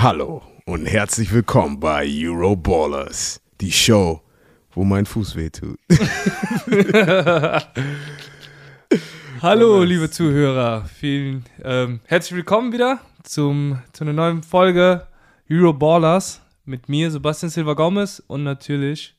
[0.00, 4.22] Hallo und herzlich willkommen bei Euroballers, die Show,
[4.70, 5.76] wo mein Fuß wehtut.
[9.42, 15.08] Hallo, liebe Zuhörer, vielen ähm, herzlich willkommen wieder zum, zu einer neuen Folge
[15.50, 19.16] Euroballers mit mir, Sebastian Silva Gomez und natürlich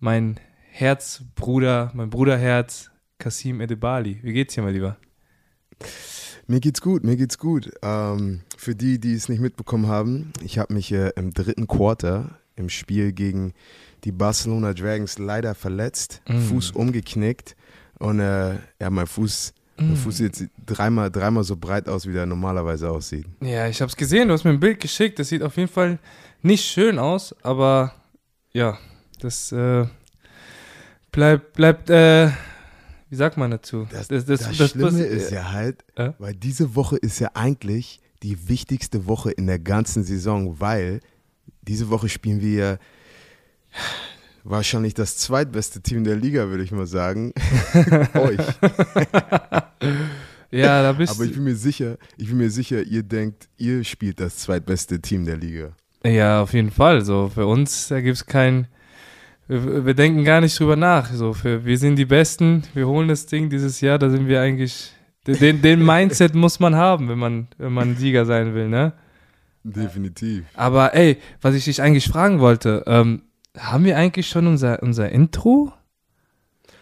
[0.00, 0.38] mein
[0.70, 4.18] Herzbruder, mein Bruderherz, Kasim Edebali.
[4.22, 4.98] Wie geht's dir, mein Lieber?
[6.50, 7.70] Mir geht's gut, mir geht's gut.
[7.82, 12.38] Ähm, für die, die es nicht mitbekommen haben, ich habe mich äh, im dritten Quarter
[12.56, 13.52] im Spiel gegen
[14.04, 16.38] die Barcelona Dragons leider verletzt, Mm.
[16.38, 17.54] Fuß umgeknickt
[17.98, 19.96] und äh, ja, mein Fuß, mein Mm.
[19.96, 23.26] Fuß sieht dreimal, dreimal so breit aus, wie der normalerweise aussieht.
[23.42, 25.18] Ja, ich hab's gesehen, du hast mir ein Bild geschickt.
[25.18, 25.98] Das sieht auf jeden Fall
[26.40, 27.92] nicht schön aus, aber
[28.52, 28.78] ja,
[29.20, 29.84] das äh,
[31.12, 32.30] bleibt, bleibt, äh,
[33.10, 33.86] wie sagt man dazu?
[33.90, 36.12] Das, das, Schlimme ist ja halt, Äh?
[36.18, 41.00] weil diese Woche ist ja eigentlich die wichtigste Woche in der ganzen Saison, weil
[41.62, 42.78] diese Woche spielen wir
[44.44, 47.32] wahrscheinlich das zweitbeste Team der Liga, würde ich mal sagen.
[48.14, 48.38] Euch.
[50.50, 53.84] Ja, da bist Aber ich bin mir sicher, ich bin mir sicher, ihr denkt, ihr
[53.84, 55.72] spielt das zweitbeste Team der Liga.
[56.04, 57.04] Ja, auf jeden Fall.
[57.04, 58.66] So, für uns, da gibt's kein.
[59.48, 61.10] Wir, wir denken gar nicht drüber nach.
[61.10, 64.40] So, für, wir sind die Besten, wir holen das Ding dieses Jahr, da sind wir
[64.40, 64.92] eigentlich.
[65.26, 68.94] Den, den Mindset muss man haben, wenn man, wenn man Sieger sein will, ne?
[69.62, 70.46] Definitiv.
[70.54, 73.22] Aber ey, was ich dich eigentlich fragen wollte, ähm,
[73.58, 75.72] haben wir eigentlich schon unser, unser Intro?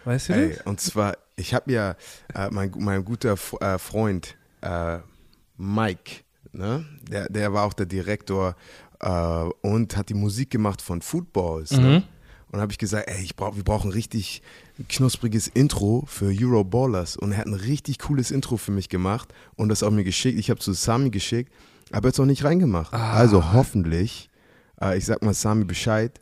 [0.04, 0.60] Weißt du Ey, das?
[0.66, 1.96] und zwar, ich habe ja
[2.34, 4.98] äh, mein, mein guter F äh, Freund äh,
[5.56, 6.84] Mike, ne?
[7.10, 8.54] der, der war auch der Direktor
[9.00, 9.08] äh,
[9.62, 11.72] und hat die Musik gemacht von Footballs.
[11.72, 12.04] Ne?
[12.52, 14.40] Und habe ich gesagt, ey, ich brauch, wir brauchen richtig
[14.88, 17.16] knuspriges Intro für Euroballers.
[17.16, 20.38] Und er hat ein richtig cooles Intro für mich gemacht und das auch mir geschickt.
[20.38, 21.52] Ich habe zu Sami geschickt,
[21.92, 22.94] aber jetzt auch nicht reingemacht.
[22.94, 23.14] Ah.
[23.14, 24.30] Also hoffentlich,
[24.80, 26.20] äh, ich sag mal Sami Bescheid.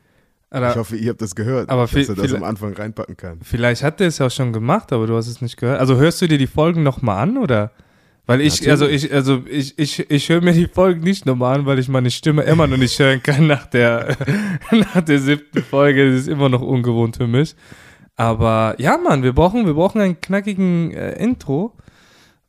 [0.50, 3.40] ich Oder, hoffe, ihr habt das gehört, aber dass er das am Anfang reinpacken kann.
[3.42, 5.78] vielleicht hat er es ja auch schon gemacht, aber du hast es nicht gehört.
[5.78, 7.70] Also hörst du dir die Folgen nochmal an, oder?
[8.26, 8.70] Weil ich, Natürlich.
[8.70, 11.88] also ich, also ich, ich, ich höre mir die Folgen nicht nochmal an, weil ich
[11.88, 14.16] meine Stimme immer noch nicht hören kann nach der,
[14.70, 16.10] nach der siebten Folge.
[16.10, 17.54] Das ist immer noch ungewohnt für mich.
[18.16, 21.76] Aber ja, Mann, wir brauchen, wir brauchen einen knackigen äh, Intro.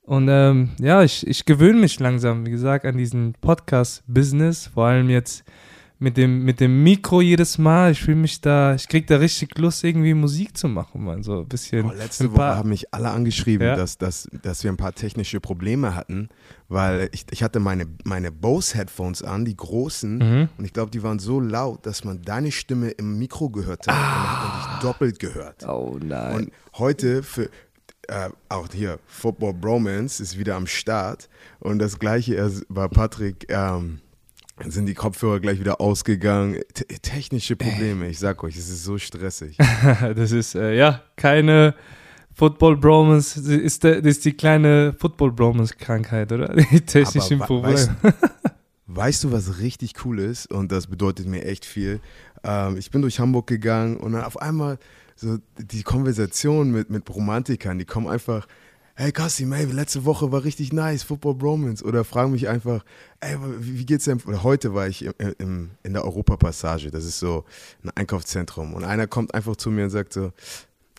[0.03, 4.67] Und ähm, ja, ich, ich gewöhne mich langsam, wie gesagt, an diesen Podcast-Business.
[4.73, 5.43] Vor allem jetzt
[5.97, 7.91] mit dem, mit dem Mikro jedes Mal.
[7.91, 11.23] Ich fühle mich da, ich krieg da richtig Lust, irgendwie Musik zu machen, man.
[11.23, 11.85] So ein bisschen.
[11.85, 13.75] Oh, letzte ein Woche paar- haben mich alle angeschrieben, Ja.
[13.75, 16.29] dass, dass, dass wir ein paar technische Probleme hatten,
[16.67, 20.49] weil ich, ich hatte meine, meine Bose-Headphones an, die großen, Mhm.
[20.57, 23.95] und ich glaube, die waren so laut, dass man deine Stimme im Mikro gehört hat.
[23.95, 25.65] Und hat man dich doppelt gehört.
[25.67, 26.35] Oh nein.
[26.35, 27.49] Und heute für
[28.07, 31.27] äh, auch hier Football Bromance ist wieder am Start
[31.59, 33.99] und das gleiche bei Patrick ähm,
[34.63, 36.61] sind die Kopfhörer gleich wieder ausgegangen.
[36.73, 39.57] T technische Probleme, ich sag euch, es ist so stressig.
[40.15, 41.75] das ist, äh, ja, keine
[42.33, 46.53] Football Bromance, das ist, das ist die kleine Football Bromance Krankheit, oder?
[46.71, 47.75] Die technischen Aber Probleme.
[47.75, 47.91] weißt,
[48.87, 50.51] weißt du, was richtig cool ist?
[50.51, 52.01] Und das bedeutet mir echt viel.
[52.43, 54.79] Ähm, ich bin durch Hamburg gegangen und dann auf einmal
[55.15, 58.47] so die Konversation mit, mit Romantikern, die kommen einfach,
[58.95, 61.83] hey Kassim, ey, letzte Woche war richtig nice, Football Bromance.
[61.83, 62.83] Oder fragen mich einfach,
[63.19, 64.21] ey, wie, geht's denn?
[64.25, 67.43] Oder heute war ich im, im, in der Europapassage, das ist so
[67.83, 68.73] ein Einkaufszentrum.
[68.73, 70.31] Und einer kommt einfach zu mir und sagt so,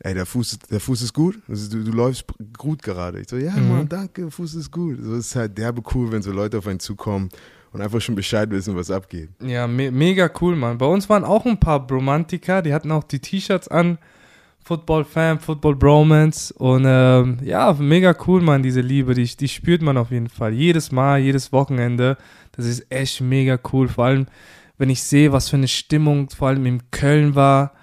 [0.03, 1.39] Ey, der Fuß, der Fuß ist gut.
[1.49, 2.27] Also Du, du läufst
[2.59, 3.21] gut gerade.
[3.21, 3.69] Ich so, ja, Mhm.
[3.69, 4.99] Mann, danke, Fuß ist gut.
[5.01, 7.31] So ist halt derbe cool, wenn so Leute auf einen zukommen
[7.73, 9.31] und einfach schon Bescheid wissen, was abgeht.
[9.41, 10.77] Ja, me mega cool, Mann.
[10.77, 13.97] Bei uns waren auch ein paar Bromantiker, die hatten auch die T-Shirts an.
[14.67, 19.81] Football Fan, Football Bromance und ähm, ja, mega cool, Mann, diese Liebe, die, die spürt
[19.81, 20.53] man auf jeden Fall.
[20.53, 22.17] Jedes Mal, jedes Wochenende,
[22.51, 23.87] das ist echt mega cool.
[23.87, 24.27] Vor allem,
[24.77, 27.75] wenn ich sehe, was für eine Stimmung vor allem in Köln war.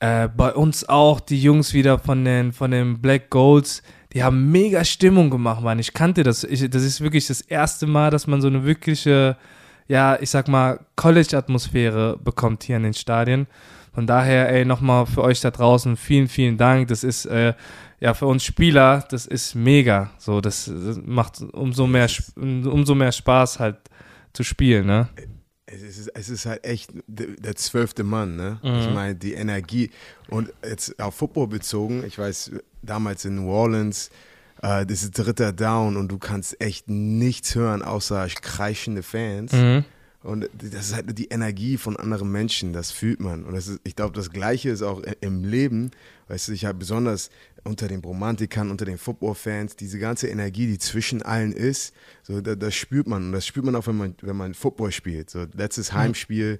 [0.00, 4.50] Äh, bei uns auch die Jungs wieder von den, von den Black Golds, die haben
[4.50, 5.78] mega Stimmung gemacht, Mann.
[5.78, 6.44] Ich kannte das.
[6.44, 9.38] Ich, das ist wirklich das erste Mal, dass man so eine wirkliche,
[9.88, 13.46] ja, ich sag mal, College-Atmosphäre bekommt hier in den Stadien.
[13.92, 16.88] Von daher, ey, nochmal für euch da draußen, vielen, vielen Dank.
[16.88, 17.54] Das ist, äh,
[17.98, 20.10] ja, für uns Spieler, das ist mega.
[20.18, 23.76] So, das, das macht umso mehr, umso mehr Spaß halt
[24.34, 25.08] zu spielen, ne?
[25.66, 28.60] Es ist, es ist halt echt der, der zwölfte Mann, ne?
[28.62, 28.78] Mhm.
[28.78, 29.90] Ich meine, die Energie.
[30.28, 32.52] Und jetzt auf Football bezogen, ich weiß,
[32.82, 34.10] damals in New Orleans,
[34.62, 39.52] äh, das ist dritter Down und du kannst echt nichts hören, außer kreischende Fans.
[39.52, 39.84] Mhm.
[40.22, 43.44] Und das ist halt die Energie von anderen Menschen, das fühlt man.
[43.44, 45.92] Und das ist, ich glaube, das Gleiche ist auch im Leben.
[46.26, 47.30] Weißt du, ich habe besonders
[47.62, 52.58] unter den Romantikern, unter den Football-Fans, diese ganze Energie, die zwischen allen ist, so, das,
[52.58, 53.26] das spürt man.
[53.26, 55.30] Und das spürt man auch, wenn man, wenn man Football spielt.
[55.30, 56.58] So, letztes Heimspiel,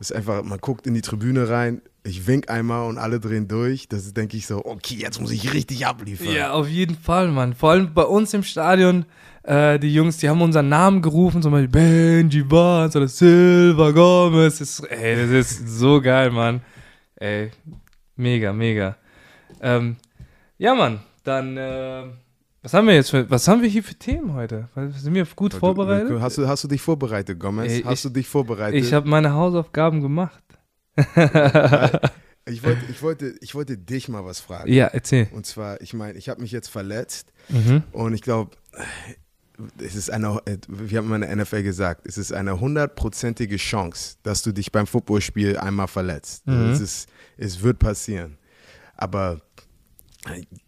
[0.00, 3.86] ist einfach, man guckt in die Tribüne rein, ich wink einmal und alle drehen durch.
[3.86, 6.32] Das denke ich so, okay, jetzt muss ich richtig abliefern.
[6.32, 7.54] Ja, auf jeden Fall, Mann.
[7.54, 9.04] Vor allem bei uns im Stadion,
[9.42, 14.58] äh, die Jungs, die haben unseren Namen gerufen, zum Beispiel Benji Barnes oder Silva Gomez.
[14.58, 16.62] Das ist, ey, das ist so geil, Mann.
[17.16, 17.50] Ey,
[18.16, 18.96] mega, mega.
[19.60, 19.96] Ähm,
[20.56, 22.04] ja, Mann, dann, äh,
[22.62, 24.68] was haben wir jetzt für, was haben wir hier für Themen heute?
[24.96, 26.20] Sind wir gut vorbereitet?
[26.20, 27.72] Hast du, hast du dich vorbereitet, Gomez?
[27.72, 28.82] Ey, hast ich- du dich vorbereitet?
[28.84, 30.42] Ich habe meine Hausaufgaben gemacht.
[32.46, 34.72] ich, wollte, ich, wollte, ich wollte dich mal was fragen.
[34.72, 35.28] Ja, erzähl.
[35.32, 37.82] Und zwar, ich meine, ich habe mich jetzt verletzt Mhm.
[37.92, 38.56] und ich glaube,
[39.78, 44.42] es ist eine, wir haben in der NFL gesagt, es ist eine hundertprozentige Chance, dass
[44.42, 46.46] du dich beim Footballspiel einmal verletzt.
[46.46, 46.70] Mhm.
[46.70, 48.38] Es, ist, es wird passieren.
[48.96, 49.40] Aber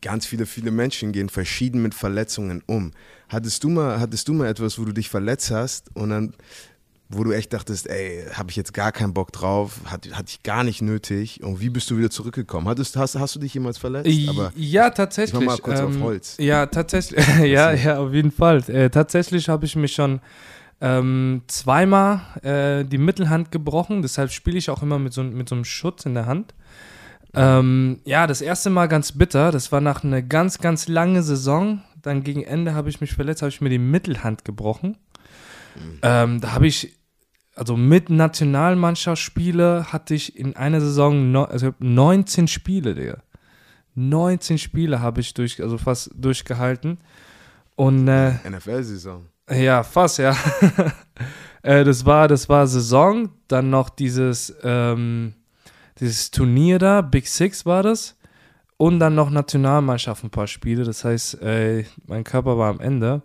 [0.01, 2.93] ganz viele, viele Menschen gehen verschieden mit Verletzungen um.
[3.29, 6.35] Hattest du mal, hattest du mal etwas, wo du dich verletzt hast und dann,
[7.11, 10.43] wo du echt dachtest, ey, habe ich jetzt gar keinen Bock drauf, hat, hatte ich
[10.43, 12.67] gar nicht nötig und wie bist du wieder zurückgekommen?
[12.67, 14.09] Hattest, hast, hast du dich jemals verletzt?
[14.29, 15.39] Aber ja, tatsächlich.
[15.39, 16.37] ich mach mal kurz auf ähm, Holz.
[16.39, 17.27] Ja, tatsächlich.
[17.45, 18.59] ja, ja, auf jeden Fall.
[18.71, 20.21] Äh, tatsächlich habe ich mich schon
[20.81, 24.01] ähm, zweimal äh, die Mittelhand gebrochen.
[24.01, 26.55] Deshalb spiele ich auch immer mit so, mit so einem Schutz in der Hand.
[27.35, 29.51] Ähm, ja, das erste Mal ganz bitter.
[29.51, 31.83] Das war nach einer ganz, ganz lange Saison.
[32.03, 34.97] Dann gegen Ende habe ich mich verletzt, habe ich mir die Mittelhand gebrochen.
[36.03, 36.99] Ähm, da habe ich,
[37.55, 43.23] also mit Nationalmannschaftsspiele hatte ich in einer Saison no, also 19 Spiele, Digga.
[43.95, 46.99] 19 Spiele habe ich durch, also fast durchgehalten.
[47.77, 49.27] Und äh, NFL-Saison.
[49.51, 50.37] ja, fast, ja.
[51.63, 55.35] äh, das war, das war Saison, dann noch dieses, ähm,
[56.01, 58.17] dieses Turnier da, Big Six war das.
[58.77, 60.85] Und dann noch Nationalmannschaft ein paar Spiele.
[60.85, 63.23] Das heißt, äh, mein Körper war am Ende.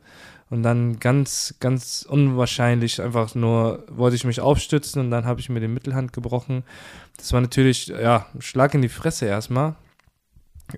[0.49, 5.49] Und dann ganz, ganz unwahrscheinlich einfach nur wollte ich mich aufstützen und dann habe ich
[5.49, 6.63] mir die Mittelhand gebrochen.
[7.17, 9.75] Das war natürlich, ja, Schlag in die Fresse erstmal.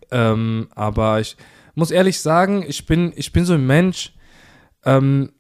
[0.09, 1.37] Ähm, aber ich
[1.75, 4.13] muss ehrlich sagen, ich bin, ich bin so ein Mensch,
[4.85, 5.31] ähm,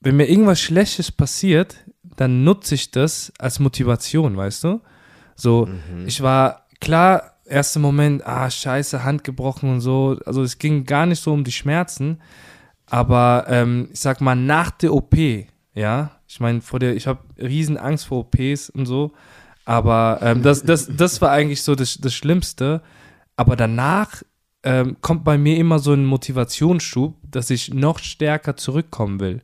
[0.00, 4.80] wenn mir irgendwas Schlechtes passiert, dann nutze ich das als Motivation, weißt du?
[5.40, 5.68] So,
[6.06, 10.18] ich war klar, erster Moment, ah, scheiße, Hand gebrochen und so.
[10.26, 12.20] Also es ging gar nicht so um die Schmerzen,
[12.86, 15.16] aber ähm, ich sag mal, nach der OP,
[15.74, 19.12] ja, ich meine, vor der, ich habe riesen Angst vor OPs und so,
[19.64, 22.82] aber ähm, das, das, das war eigentlich so das, das Schlimmste.
[23.36, 24.22] Aber danach
[24.62, 29.42] ähm, kommt bei mir immer so ein Motivationsschub, dass ich noch stärker zurückkommen will.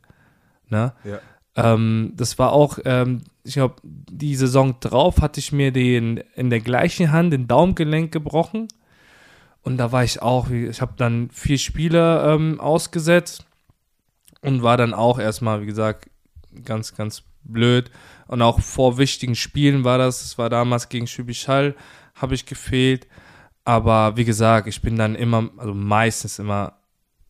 [0.69, 0.93] Ne?
[1.05, 1.21] Ja.
[1.57, 6.51] Ähm, das war auch, ähm, ich glaube, die Saison drauf hatte ich mir den in
[6.51, 8.69] der gleichen Hand den Daumengelenk gebrochen.
[9.63, 13.45] Und da war ich auch, ich habe dann vier Spiele ähm, ausgesetzt
[14.43, 16.09] und war dann auch erstmal, wie gesagt,
[16.65, 17.91] ganz, ganz blöd.
[18.29, 21.75] Und auch vor wichtigen Spielen war das, es war damals gegen Schwäbisch Hall,
[22.15, 23.09] habe ich gefehlt.
[23.65, 26.75] Aber wie gesagt, ich bin dann immer, also meistens immer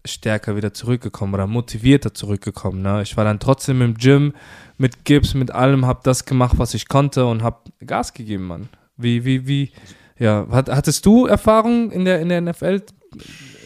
[0.07, 2.83] stärker wieder zurückgekommen oder motivierter zurückgekommen.
[2.83, 3.03] Ne?
[3.03, 4.35] Ich war dann trotzdem im Gym
[4.79, 8.69] mit Gips, mit allem, habe das gemacht, was ich konnte und habe Gas gegeben, Mann.
[8.97, 9.73] Wie, wie, wie,
[10.19, 12.83] ja, hat, hattest du Erfahrung in der, in der NFL?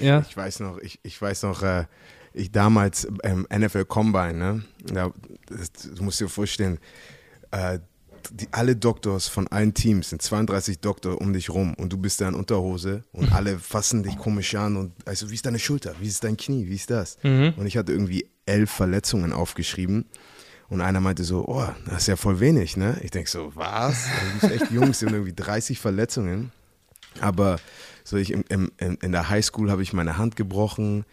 [0.00, 0.24] Ja.
[0.28, 1.84] Ich weiß noch, ich, ich weiß noch, äh,
[2.32, 4.62] ich damals ähm, NFL Combine, ne?
[4.84, 5.10] Da,
[5.48, 6.78] das, du musst dir vorstellen,
[7.50, 7.80] äh,
[8.32, 12.20] die, alle Doktors von allen Teams sind 32 Doktor um dich rum und du bist
[12.20, 15.94] da in Unterhose und alle fassen dich komisch an und also wie ist deine Schulter,
[16.00, 17.18] wie ist dein Knie, wie ist das?
[17.56, 20.06] Und ich hatte irgendwie elf Verletzungen aufgeschrieben
[20.70, 22.96] und einer meinte so, oh, das ist ja voll wenig, ne?
[23.02, 24.04] Ich denke so, was?
[24.04, 26.52] Du bist echt jung, es sind irgendwie 30 Verletzungen.
[27.20, 27.58] Aber
[28.04, 31.04] so ich im, im, in der Highschool habe ich meine Hand gebrochen.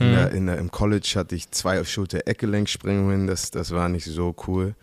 [0.00, 3.28] In der, in der, Im College hatte ich zwei Schulter-Eckgelenksprengungen.
[3.28, 4.74] Das, das war nicht so cool.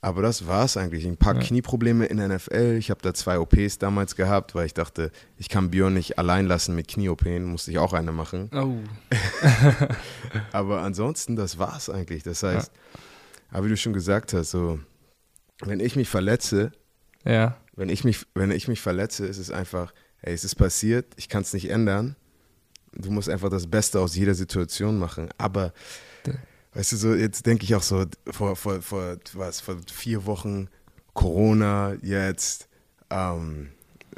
[0.00, 1.04] Aber das war es eigentlich.
[1.06, 2.76] Ein paar Knieprobleme in der NFL.
[2.78, 6.46] Ich habe da zwei OPs damals gehabt, weil ich dachte, ich kann Björn nicht allein
[6.46, 7.44] lassen mit Knie-OPen.
[7.44, 8.48] Musste ich auch eine machen.
[8.54, 8.76] Oh.
[10.52, 12.22] Aber ansonsten, das war es eigentlich.
[12.22, 12.70] Das heißt,
[13.50, 14.78] aber wie du schon gesagt hast, so,
[15.62, 16.70] wenn ich mich verletze,
[17.24, 17.56] Ja.
[17.74, 21.28] wenn ich mich, wenn ich mich verletze, ist es einfach, hey, es ist passiert, ich
[21.28, 22.14] kann es nicht ändern.
[22.92, 25.30] Du musst einfach das Beste aus jeder Situation machen.
[25.38, 25.72] Aber,
[26.74, 30.68] weißt du, so jetzt denke ich auch so, vor, vor, vor, was, vor vier Wochen
[31.14, 32.68] Corona, jetzt,
[33.10, 33.68] ähm,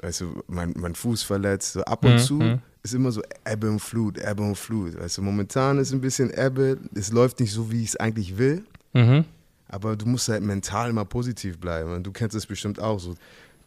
[0.03, 2.59] weißt du, mein, mein Fuß verletzt, so ab und Mhm, zu mhm.
[2.83, 4.99] ist immer so Ebbe und Flut, Ebbe und Flut.
[5.01, 8.37] Weißt du, momentan ist ein bisschen Ebbe, es läuft nicht so, wie ich es eigentlich
[8.37, 8.65] will.
[8.93, 9.25] Mhm.
[9.69, 11.95] Aber du musst halt mental immer positiv bleiben.
[11.95, 13.15] Und du kennst es bestimmt auch so.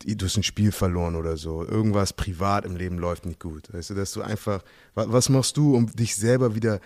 [0.06, 1.66] Du hast ein Spiel verloren oder so.
[1.66, 3.74] Irgendwas privat im Leben läuft nicht gut.
[3.74, 4.62] Weißt du, dass du einfach,
[4.96, 6.82] was machst du, um dich selber wieder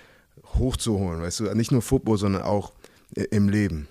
[0.55, 1.21] hochzuholen?
[1.21, 2.71] Weißt du, nicht nur Football, sondern auch
[3.13, 3.87] im Leben.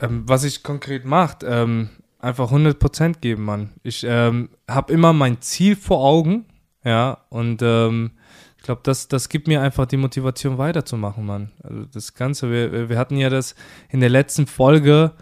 [0.00, 3.70] Ähm, was ich konkret macht, ähm, einfach 100% geben, Mann.
[3.82, 6.46] Ich ähm, habe immer mein Ziel vor Augen,
[6.84, 8.12] ja, und ähm,
[8.56, 11.52] ich glaube, das, das gibt mir einfach die Motivation weiterzumachen, Mann.
[11.62, 13.54] Also das Ganze, wir, wir hatten ja das
[13.88, 15.12] in der letzten Folge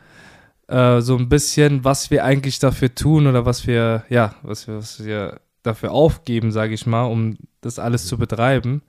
[0.68, 4.78] äh, so ein bisschen, was wir eigentlich dafür tun oder was wir, ja, was wir,
[4.78, 8.82] was wir dafür aufgeben, sage ich mal, um das alles zu betreiben.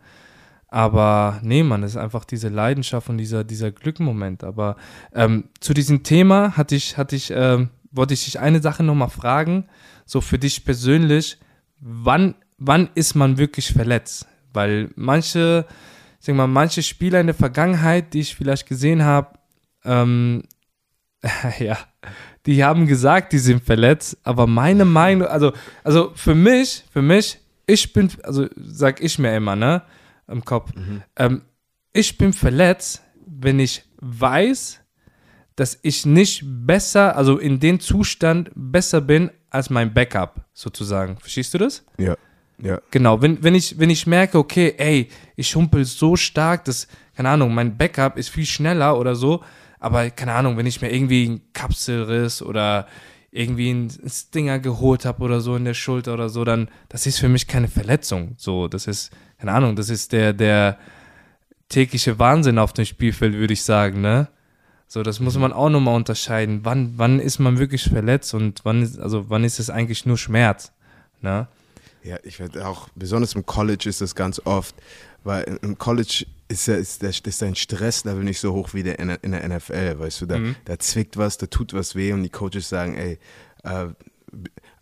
[0.70, 4.44] Aber nee, man, ist einfach diese Leidenschaft und dieser, dieser Glückmoment.
[4.44, 4.76] Aber
[5.14, 9.10] ähm, zu diesem Thema hatte ich, hatte ich, ähm, wollte ich dich eine Sache nochmal
[9.10, 9.66] fragen,
[10.06, 11.38] so für dich persönlich,
[11.80, 14.28] wann, wann ist man wirklich verletzt?
[14.54, 15.66] Weil manche,
[16.20, 19.38] sag mal, manche Spieler in der Vergangenheit, die ich vielleicht gesehen habe,
[19.86, 20.44] ähm,
[21.60, 21.78] ja,
[22.46, 27.40] die haben gesagt, die sind verletzt, aber meine Meinung, also, also für mich, für mich,
[27.66, 29.82] ich bin, also sag ich mir immer, ne,
[30.28, 31.04] im Kopf, mhm.
[31.16, 31.42] ähm,
[31.94, 34.80] ich bin verletzt, wenn ich weiß,
[35.56, 41.18] dass ich nicht besser, also in dem Zustand besser bin als mein Backup, sozusagen.
[41.18, 41.84] Verstehst du das?
[41.98, 42.16] Ja.
[42.62, 42.82] Ja.
[42.90, 47.30] Genau, wenn, wenn, ich, wenn ich merke, okay, ey, ich humpel so stark, dass, keine
[47.30, 49.44] Ahnung, mein Backup ist viel schneller oder so,
[49.80, 52.88] aber keine Ahnung, wenn ich mir irgendwie einen Kapselriss oder
[53.30, 57.20] irgendwie einen Stinger geholt habe oder so in der Schulter oder so, dann, das ist
[57.20, 58.34] für mich keine Verletzung.
[58.38, 60.78] So, das ist, keine Ahnung, das ist der, der
[61.70, 64.28] tägliche Wahnsinn auf dem Spielfeld, würde ich sagen, ne?
[64.90, 66.62] So, das muss man auch nochmal unterscheiden.
[66.64, 70.18] Wann, wann ist man wirklich verletzt und wann ist, also wann ist es eigentlich nur
[70.18, 70.72] Schmerz?
[71.22, 71.48] Ne?
[72.04, 74.74] Ja, ich werde auch, besonders im College ist das ganz oft,
[75.26, 78.98] weil im College ist, ja, ist, der, ist dein Stresslevel nicht so hoch wie der
[79.00, 80.56] in, in der NFL, weißt du, da, mhm.
[80.64, 83.20] da zwickt was, da tut was weh und die Coaches sagen, ey,
[83.66, 83.92] uh,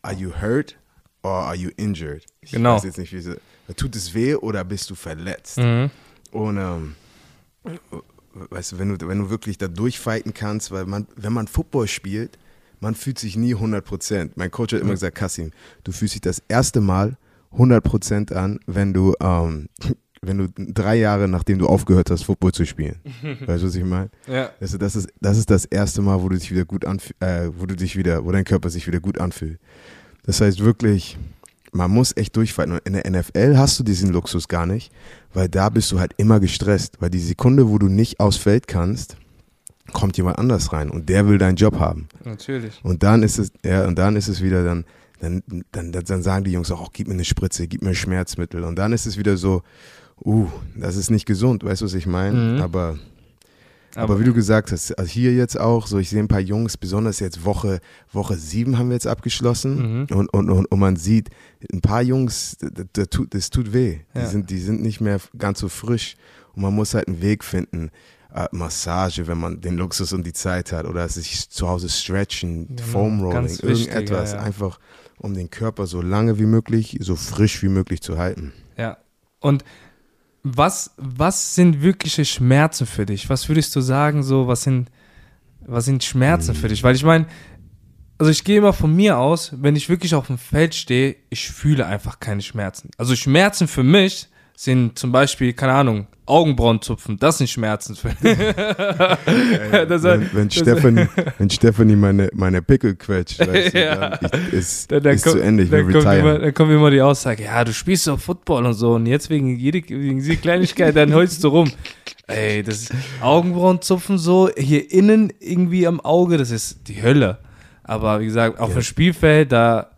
[0.03, 0.77] are you hurt
[1.24, 2.24] or are you injured?
[2.41, 2.75] Ich genau.
[2.75, 3.38] weiß jetzt nicht, wie sie,
[3.74, 5.57] tut es weh oder bist du verletzt?
[5.57, 5.89] Mhm.
[6.31, 6.95] Und ähm,
[8.34, 11.88] weißt du, wenn du, wenn du wirklich da durchfighten kannst, weil man, wenn man Football
[11.88, 12.38] spielt,
[12.79, 14.31] man fühlt sich nie 100%.
[14.36, 15.51] Mein Coach hat immer gesagt, Kassim,
[15.84, 17.17] du fühlst dich das erste Mal
[17.57, 19.69] 100% an, wenn du, ähm,
[20.22, 23.00] wenn du drei Jahre, nachdem du aufgehört hast, Football zu spielen.
[23.45, 24.10] weißt du, was ich meine?
[24.27, 24.51] Ja.
[24.60, 27.50] Also das, ist, das ist das erste Mal, wo du dich wieder gut anfühlst, äh,
[27.57, 29.60] wo du dich wieder, wo dein Körper sich wieder gut anfühlt.
[30.24, 31.17] Das heißt wirklich,
[31.75, 32.74] man muss echt durchfighten.
[32.74, 34.91] Und in der NFL hast du diesen Luxus gar nicht,
[35.34, 36.98] weil da bist du halt immer gestresst.
[37.01, 39.17] Weil die Sekunde, wo du nicht aufs Feld kannst,
[39.94, 42.08] kommt jemand anders rein und der will deinen Job haben.
[42.24, 42.79] Natürlich.
[42.84, 44.86] Und dann ist es, ja, und dann ist es wieder dann,
[45.20, 48.63] dann, dann, dann sagen die Jungs auch, oh, gib mir eine Spritze, gib mir Schmerzmittel.
[48.63, 49.62] Und dann ist es wieder so,
[50.24, 52.55] uh, das ist nicht gesund, weißt du, was ich meine?
[52.55, 52.62] Mhm.
[52.62, 52.98] Aber,
[53.95, 56.39] aber, aber, wie du gesagt hast, also hier jetzt auch, so ich sehe ein paar
[56.39, 57.79] Jungs, besonders jetzt Woche,
[58.11, 60.17] Woche sieben haben wir jetzt abgeschlossen mhm.
[60.17, 61.29] und, und, und, und, man sieht,
[61.71, 62.57] ein paar Jungs,
[62.93, 63.99] das, tut, das tut weh.
[64.13, 64.21] Ja.
[64.21, 66.15] Die, sind, die sind nicht mehr ganz so frisch
[66.53, 67.91] und man muss halt einen Weg finden
[68.33, 72.75] äh, Massage, wenn man den Luxus und die Zeit hat, oder sich zu Hause stretchen,
[72.77, 74.43] ja, Foam Rolling, irgendetwas, ja, ja.
[74.43, 74.79] einfach
[75.17, 78.51] um den Körper so lange wie möglich, so frisch wie möglich zu halten.
[78.77, 78.97] Ja.
[79.39, 79.63] Und
[80.47, 83.29] was, was sind wirkliche Schmerzen für dich?
[83.29, 84.91] Was würdest du sagen, so, was sind,
[85.61, 86.57] was sind Schmerzen mhm.
[86.57, 86.83] für dich?
[86.83, 87.25] Weil ich meine,
[88.19, 91.49] also ich gehe immer von mir aus, wenn ich wirklich auf dem Feld stehe, ich
[91.49, 92.91] fühle einfach keine Schmerzen.
[92.99, 97.95] Also Schmerzen für mich sind zum Beispiel, keine Ahnung, Augenbrauen zupfen, das sind Schmerzen.
[99.88, 101.07] Das wenn, wenn, Stephanie,
[101.38, 104.17] wenn Stephanie meine, meine Pickel quetscht, weißt du, ja.
[104.17, 106.53] dann ich, ist, dann, dann ist kommt, zu Ende, ich will dann kommt, immer, dann
[106.53, 109.77] kommt immer die Aussage, ja, du spielst doch Football und so und jetzt wegen, jede,
[109.88, 111.71] wegen dieser Kleinigkeit, dann heulst du rum.
[112.27, 117.38] Ey, das ist Augenbrauen zupfen so, hier innen irgendwie am Auge, das ist die Hölle.
[117.83, 118.75] Aber wie gesagt, auf ja.
[118.75, 119.91] dem Spielfeld, da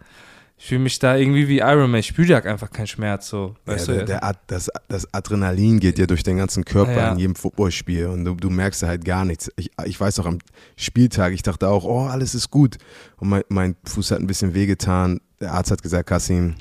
[0.59, 1.99] ich fühle mich da irgendwie wie Iron Man.
[1.99, 3.29] Ich spüre ja einfach keinen Schmerz.
[3.29, 4.05] So, weißt ja, du?
[4.05, 7.11] Der, der das, das, Adrenalin geht ja durch den ganzen Körper ja.
[7.11, 9.51] in jedem Footballspiel und du, du, merkst halt gar nichts.
[9.55, 10.39] Ich, ich weiß auch am
[10.75, 12.77] Spieltag, ich dachte auch, oh, alles ist gut.
[13.17, 15.21] Und mein, mein Fuß hat ein bisschen wehgetan.
[15.39, 16.55] Der Arzt hat gesagt, Kassim,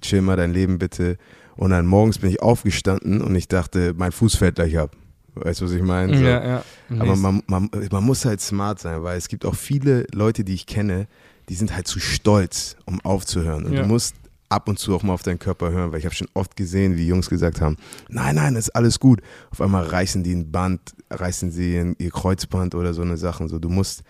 [0.00, 1.18] chill mal dein Leben bitte.
[1.56, 4.94] Und dann morgens bin ich aufgestanden und ich dachte, mein Fuß fällt gleich ab.
[5.34, 6.16] Weißt du, was ich meine?
[6.16, 6.24] So.
[6.24, 6.64] Ja, ja.
[6.98, 10.54] Aber man, man, man muss halt smart sein, weil es gibt auch viele Leute, die
[10.54, 11.08] ich kenne,
[11.50, 13.64] die sind halt zu stolz, um aufzuhören.
[13.66, 13.82] Und ja.
[13.82, 14.14] du musst
[14.48, 16.96] ab und zu auch mal auf deinen Körper hören, weil ich habe schon oft gesehen,
[16.96, 17.76] wie Jungs gesagt haben,
[18.08, 19.20] nein, nein, das ist alles gut.
[19.50, 20.80] Auf einmal reißen die ein Band,
[21.10, 23.48] reißen sie ihr Kreuzband oder so eine Sachen.
[23.48, 24.04] So, du musst,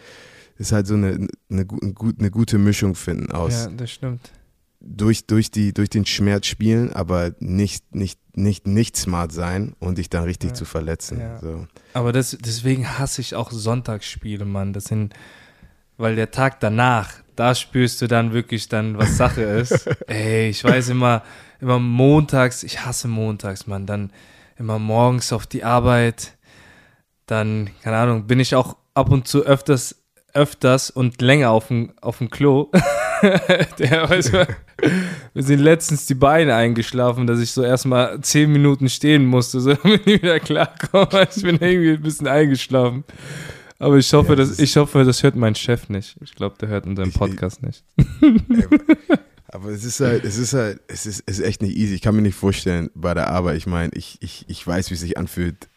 [0.59, 1.67] ist halt so eine, eine, eine,
[2.19, 3.53] eine gute Mischung finden aus.
[3.53, 4.33] Ja, das stimmt.
[4.81, 9.97] durch, durch, die, durch den Schmerz spielen, aber nicht, nicht, nicht, nicht smart sein und
[9.97, 10.55] dich dann richtig Ja.
[10.55, 11.21] zu verletzen.
[11.21, 11.39] Ja.
[11.41, 11.67] So.
[11.95, 14.75] Aber das, deswegen hasse ich auch Sonntagsspiele, Mann.
[14.75, 15.15] Das sind,
[16.01, 19.87] weil der Tag danach, da spürst du dann wirklich dann, was Sache ist.
[20.07, 21.23] Ey, ich weiß immer,
[21.61, 23.87] immer montags, ich hasse montags, Mann.
[23.87, 24.11] Dann
[24.59, 26.39] immer morgens auf die Arbeit.
[27.27, 29.97] Dann, keine Ahnung, bin ich auch ab und zu öfters,
[30.33, 32.71] öfters und länger auf dem, auf dem Klo.
[33.79, 34.47] der, weiß man,
[35.35, 39.75] mir sind letztens die Beine eingeschlafen, dass ich so erstmal zehn Minuten stehen musste, so
[39.83, 41.29] damit ich wieder klarkomme.
[41.35, 43.05] Ich bin irgendwie ein bisschen eingeschlafen.
[43.81, 46.17] Aber ich hoffe, Ja, das das, ich hoffe, das hört mein Chef nicht.
[46.23, 47.83] Ich glaube, der hört unseren Ich- Podcast nicht.
[47.97, 48.05] Ey,
[49.49, 51.95] aber es ist halt, es ist halt, es ist, es ist echt nicht easy.
[51.95, 53.57] Ich kann mir nicht vorstellen bei der Arbeit.
[53.57, 55.70] Ich meine, ich, ich, ich weiß, wie es sich anfühlt,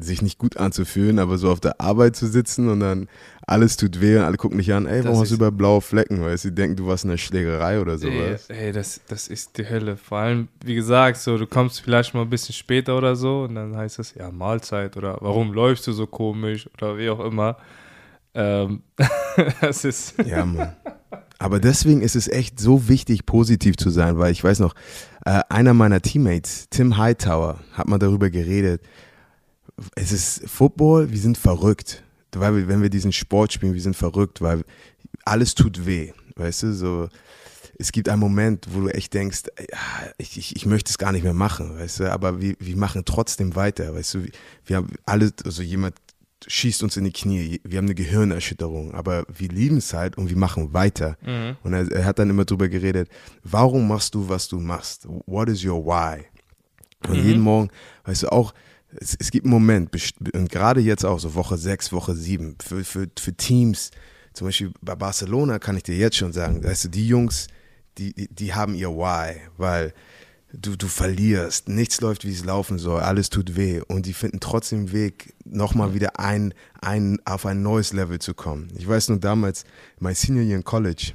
[0.00, 3.08] sich nicht gut anzufühlen, aber so auf der Arbeit zu sitzen und dann
[3.46, 6.22] alles tut weh und alle gucken dich an, ey, warum hast du über blaue Flecken?
[6.22, 8.48] Weil sie denken, du warst in einer Schlägerei oder sowas.
[8.48, 9.96] Ey, ey das, das ist die Hölle.
[9.96, 13.54] Vor allem, wie gesagt, so du kommst vielleicht mal ein bisschen später oder so und
[13.54, 17.56] dann heißt es, ja, Mahlzeit oder warum läufst du so komisch oder wie auch immer.
[18.34, 18.82] Ähm,
[19.60, 20.14] das ist.
[20.26, 20.76] Ja, Mann.
[21.38, 24.74] Aber deswegen ist es echt so wichtig, positiv zu sein, weil ich weiß noch,
[25.24, 28.82] äh, einer meiner Teammates, Tim Hightower, hat mal darüber geredet.
[29.94, 32.02] Es ist Football, wir sind verrückt.
[32.32, 34.64] Weil wir, wenn wir diesen Sport spielen, wir sind verrückt, weil
[35.24, 36.12] alles tut weh.
[36.36, 37.08] Weißt du, so.
[37.80, 39.44] Es gibt einen Moment, wo du echt denkst,
[40.18, 43.04] ich, ich, ich möchte es gar nicht mehr machen, weißt du, aber wir, wir machen
[43.04, 44.30] trotzdem weiter, weißt du, wir,
[44.66, 45.94] wir haben alle, also jemand
[46.46, 50.28] schießt uns in die Knie, wir haben eine Gehirnerschütterung, aber wir lieben es halt und
[50.28, 51.16] wir machen weiter.
[51.24, 51.56] Mhm.
[51.62, 53.08] Und er, er hat dann immer drüber geredet,
[53.44, 55.06] warum machst du, was du machst?
[55.26, 56.24] What is your why?
[57.08, 57.24] Und Mhm.
[57.26, 57.70] jeden Morgen,
[58.04, 58.54] weißt du, auch,
[58.92, 59.90] es, es gibt einen Moment,
[60.34, 63.90] und gerade jetzt auch, so Woche 6, Woche 7, für, für, für Teams,
[64.32, 67.48] zum Beispiel bei Barcelona kann ich dir jetzt schon sagen, weißt du, die Jungs,
[67.98, 69.92] die, die, die haben ihr Why, weil
[70.52, 74.40] du, du verlierst, nichts läuft, wie es laufen soll, alles tut weh und die finden
[74.40, 78.68] trotzdem einen Weg, nochmal wieder ein, ein, auf ein neues Level zu kommen.
[78.78, 79.64] Ich weiß nur damals,
[79.98, 81.12] mein Senior Year in College,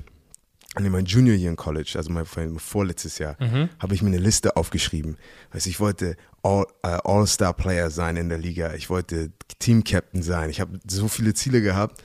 [0.80, 2.26] nee, mein Junior Year in College, also mein,
[2.60, 3.70] vorletztes Jahr, Mhm.
[3.80, 5.18] habe ich mir eine Liste aufgeschrieben.
[5.52, 8.74] Du, ich wollte All, äh, All-Star-Player sein in der Liga.
[8.74, 10.50] Ich wollte Team-Captain sein.
[10.50, 12.04] Ich habe so viele Ziele gehabt.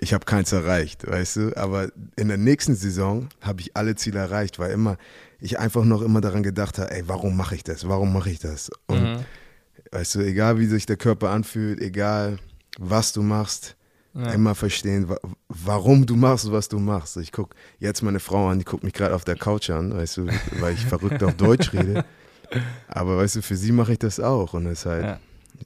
[0.00, 1.56] Ich habe keins erreicht, weißt du.
[1.56, 4.96] Aber in der nächsten Saison habe ich alle Ziele erreicht, weil immer
[5.40, 7.88] ich einfach noch immer daran gedacht habe, ey, warum mache ich das?
[7.88, 8.70] Warum mache ich das?
[8.86, 9.24] Und Mhm.
[9.90, 12.38] weißt du, egal wie sich der Körper anfühlt, egal
[12.78, 13.74] was du machst,
[14.14, 14.32] Ja.
[14.32, 15.16] immer verstehen, wa
[15.48, 17.16] warum du machst, was du machst.
[17.18, 20.16] Ich gucke jetzt meine Frau an, die guckt mich gerade auf der Couch an, weißt
[20.18, 20.26] du,
[20.60, 22.04] weil ich verrückt auf Deutsch rede.
[22.88, 24.54] Aber weißt du, für sie mache ich das auch.
[24.54, 25.18] Und es halt, Ja.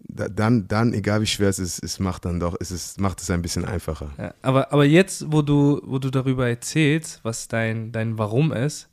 [0.08, 3.20] da, dann, dann, egal wie schwer es ist, es macht dann doch, es ist, macht
[3.20, 4.10] es ein bisschen einfacher.
[4.18, 8.88] Ja, aber, aber jetzt, wo du, wo du darüber erzählst, was dein, dein Warum ist,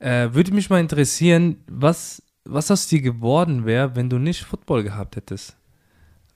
[0.00, 4.82] äh, würde mich mal interessieren, was, was aus dir geworden wäre, wenn du nicht Football
[4.84, 5.54] gehabt hättest.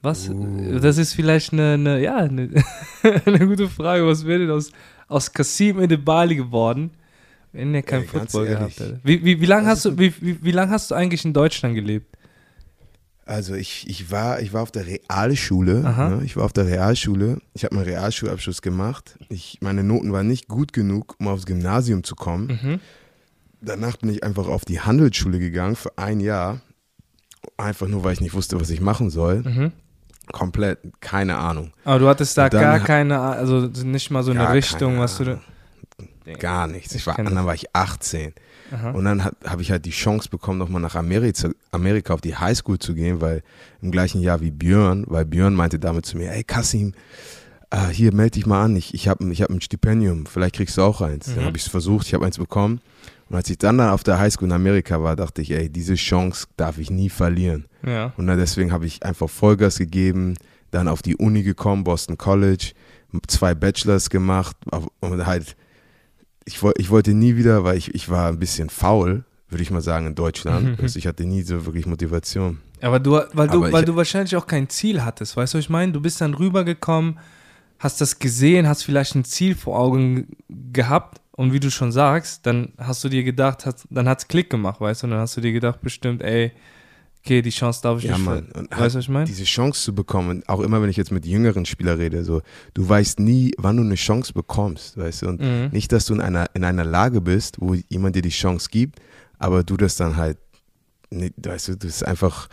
[0.05, 0.81] Was, Uh.
[0.81, 2.51] das ist vielleicht eine, eine ja, eine,
[3.25, 4.05] eine gute Frage.
[4.05, 4.73] Was wäre denn aus,
[5.07, 6.91] aus Kasim Edebali geworden,
[7.53, 8.77] wenn er kein Football ehrlich.
[8.77, 9.01] gehabt hätte?
[9.05, 11.75] Wie, wie, wie lange hast du, wie, wie, wie lang hast du eigentlich in Deutschland
[11.75, 12.17] gelebt?
[13.25, 15.81] Also ich, ich, war, ich war auf der Realschule.
[15.83, 16.23] Ne?
[16.25, 17.38] Ich war auf der Realschule.
[17.55, 19.17] Ich habe meinen Realschulabschluss gemacht.
[19.29, 22.59] Ich, meine Noten waren nicht gut genug, um aufs Gymnasium zu kommen.
[22.62, 22.81] Mhm.
[23.61, 26.61] Danach bin ich einfach auf die Handelsschule gegangen für ein Jahr.
[27.57, 29.43] Einfach nur, weil ich nicht wusste, was ich machen soll.
[29.43, 29.73] Mhm.
[30.33, 31.73] Komplett, keine Ahnung.
[31.85, 35.38] Aber du hattest da gar keine, also nicht mal so eine Richtung, keine was du
[36.26, 36.38] Ahnung.
[36.40, 36.94] Gar nichts.
[36.94, 37.44] Ich Ich war, dann das.
[37.44, 38.32] war ich 18.
[38.72, 38.90] Aha.
[38.92, 42.78] Und dann habe ich halt die Chance bekommen, nochmal nach Amerika, Amerika auf die Highschool
[42.78, 43.42] zu gehen, weil
[43.82, 46.94] im gleichen Jahr wie Björn, weil Björn meinte damit zu mir, ey Kassim,
[47.70, 50.76] äh, hier melde dich mal an, ich, ich habe ich hab ein Stipendium, vielleicht kriegst
[50.78, 51.28] du auch eins.
[51.28, 51.35] Mhm.
[51.37, 52.80] Dann habe ich es versucht, ich habe eins bekommen.
[53.28, 55.94] Und als ich dann, dann auf der Highschool in Amerika war, dachte ich, ey, diese
[55.94, 57.64] Chance darf ich nie verlieren.
[57.85, 58.12] Ja.
[58.16, 60.37] Und dann deswegen habe ich einfach Vollgas gegeben,
[60.70, 62.72] dann auf die Uni gekommen, Boston College,
[63.26, 64.56] zwei Bachelors gemacht
[65.00, 65.56] und halt,
[66.44, 69.70] ich, woll- ich wollte nie wieder, weil ich, ich war ein bisschen faul, würde ich
[69.70, 70.81] mal sagen, in Deutschland.
[70.81, 72.59] Also ich hatte nie so wirklich Motivation.
[72.81, 75.59] Aber du, weil du, Aber ich- weil du wahrscheinlich auch kein Ziel hattest, weißt du,
[75.59, 75.92] was ich meine?
[75.92, 77.18] Du bist dann rübergekommen,
[77.78, 80.28] hast das gesehen, hast vielleicht ein Ziel vor Augen
[80.72, 84.50] gehabt und wie du schon sagst, dann hast du dir gedacht, hast, dann hat's Klick
[84.50, 86.52] gemacht, weißt du, und dann hast du dir gedacht bestimmt, ey,
[87.24, 88.48] okay, die Chance darf ich Ja, nicht Mann.
[88.54, 89.24] Und Weißt halt du, was ich meine?
[89.26, 92.42] diese Chance zu bekommen, auch immer wenn ich jetzt mit jüngeren Spielern rede, so,
[92.74, 95.68] du weißt nie, wann du eine Chance bekommst, weißt du, und Mhm.
[95.72, 99.00] nicht, dass du in einer, in einer Lage bist, wo jemand dir die Chance gibt,
[99.38, 100.38] aber du das dann halt,
[101.11, 102.48] nicht, weißt du, das ist einfach,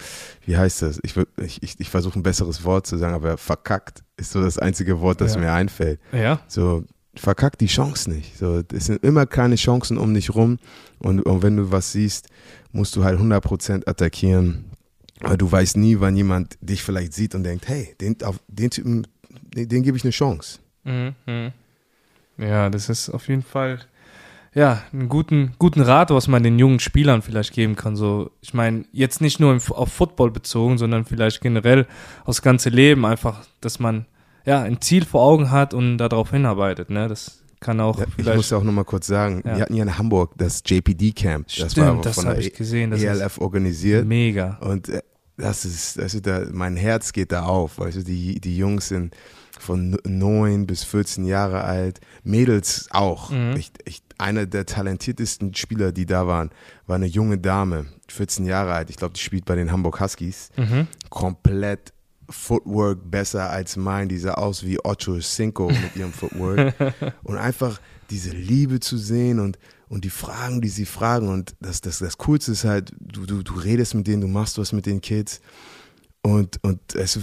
[0.46, 1.00] wie heißt das?
[1.04, 4.58] Ich, ich, ich, ich versuche ein besseres Wort zu sagen, aber verkackt ist so das
[4.58, 5.40] einzige Wort, das Ja.
[5.42, 6.00] mir einfällt.
[6.12, 6.42] Ja.
[6.48, 6.84] So,
[7.20, 8.38] verkack die Chance nicht.
[8.38, 10.60] So, es sind immer keine Chancen um dich rum.
[11.00, 12.28] Und, und wenn du was siehst,
[12.72, 14.66] musst du halt 100% attackieren.
[15.22, 18.70] Aber du weißt nie, wann jemand dich vielleicht sieht und denkt, hey, den, auf, den
[18.70, 20.60] Typen, den, den gebe ich eine Chance.
[20.84, 21.52] Mhm.
[22.38, 23.80] Ja, das ist auf jeden Fall
[24.54, 27.96] ja, einen guten, guten Rat, was man den jungen Spielern vielleicht geben kann.
[27.96, 31.86] So, ich meine, jetzt nicht nur auf Football bezogen, sondern vielleicht generell
[32.26, 34.06] aufs ganze Leben einfach, dass man
[34.46, 36.90] ja ein Ziel vor Augen hat und darauf hinarbeitet.
[36.90, 37.08] Ne?
[37.08, 39.56] Das kann auch Ja, ich muss ja auch nochmal kurz sagen, Ja.
[39.56, 41.48] wir hatten ja in Hamburg das JPD Camp.
[41.58, 42.92] Das war das von habe der ich gesehen.
[42.92, 44.06] Das ELF organisiert.
[44.06, 44.58] mega.
[44.62, 45.02] Und äh,
[45.38, 47.82] das ist, ist da, mein Herz geht da auf.
[47.82, 49.16] Also die, die Jungs sind
[49.60, 53.30] von 9 bis 14 Jahre alt, Mädels auch.
[53.30, 53.56] Mhm.
[53.58, 56.50] Ich, ich, einer der talentiertesten Spieler, die da waren,
[56.88, 58.90] war eine junge Dame, 14 Jahre alt.
[58.90, 60.50] Ich glaube, die spielt bei den Hamburg Huskies.
[60.58, 60.88] Mhm.
[61.10, 61.94] Komplett
[62.30, 64.10] Footwork besser als mein.
[64.10, 66.74] Die sah aus wie Ocho Cinco mit ihrem Footwork.
[67.24, 71.30] und einfach diese Liebe zu sehen und, und die Fragen, die sie fragen.
[71.30, 74.58] Und das, das, das Coolste ist halt, du, du, du redest mit denen, du machst
[74.58, 75.42] was mit den Kids.
[76.22, 77.20] Und, und es,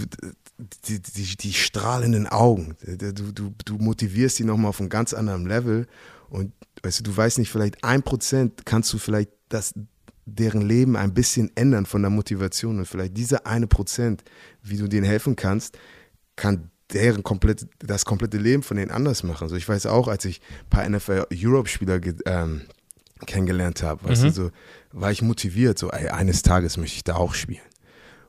[0.85, 5.45] die, die, die strahlenden Augen, du, du, du motivierst die nochmal auf einem ganz anderen
[5.45, 5.87] Level.
[6.29, 6.51] Und
[6.83, 9.73] weißt du, du weißt nicht, vielleicht ein Prozent kannst du vielleicht das,
[10.29, 12.79] deren Leben ein bisschen ändern von der Motivation.
[12.79, 14.23] Und vielleicht diese eine Prozent,
[14.61, 15.77] wie du denen helfen kannst,
[16.35, 19.43] kann deren komplett, das komplette Leben von denen anders machen.
[19.43, 22.61] Also ich weiß auch, als ich ein paar NFL-Europe-Spieler ähm,
[23.25, 24.27] kennengelernt habe, weißt Mhm.
[24.27, 24.51] du, so,
[24.91, 27.61] war ich motiviert, so ey, eines Tages möchte ich da auch spielen.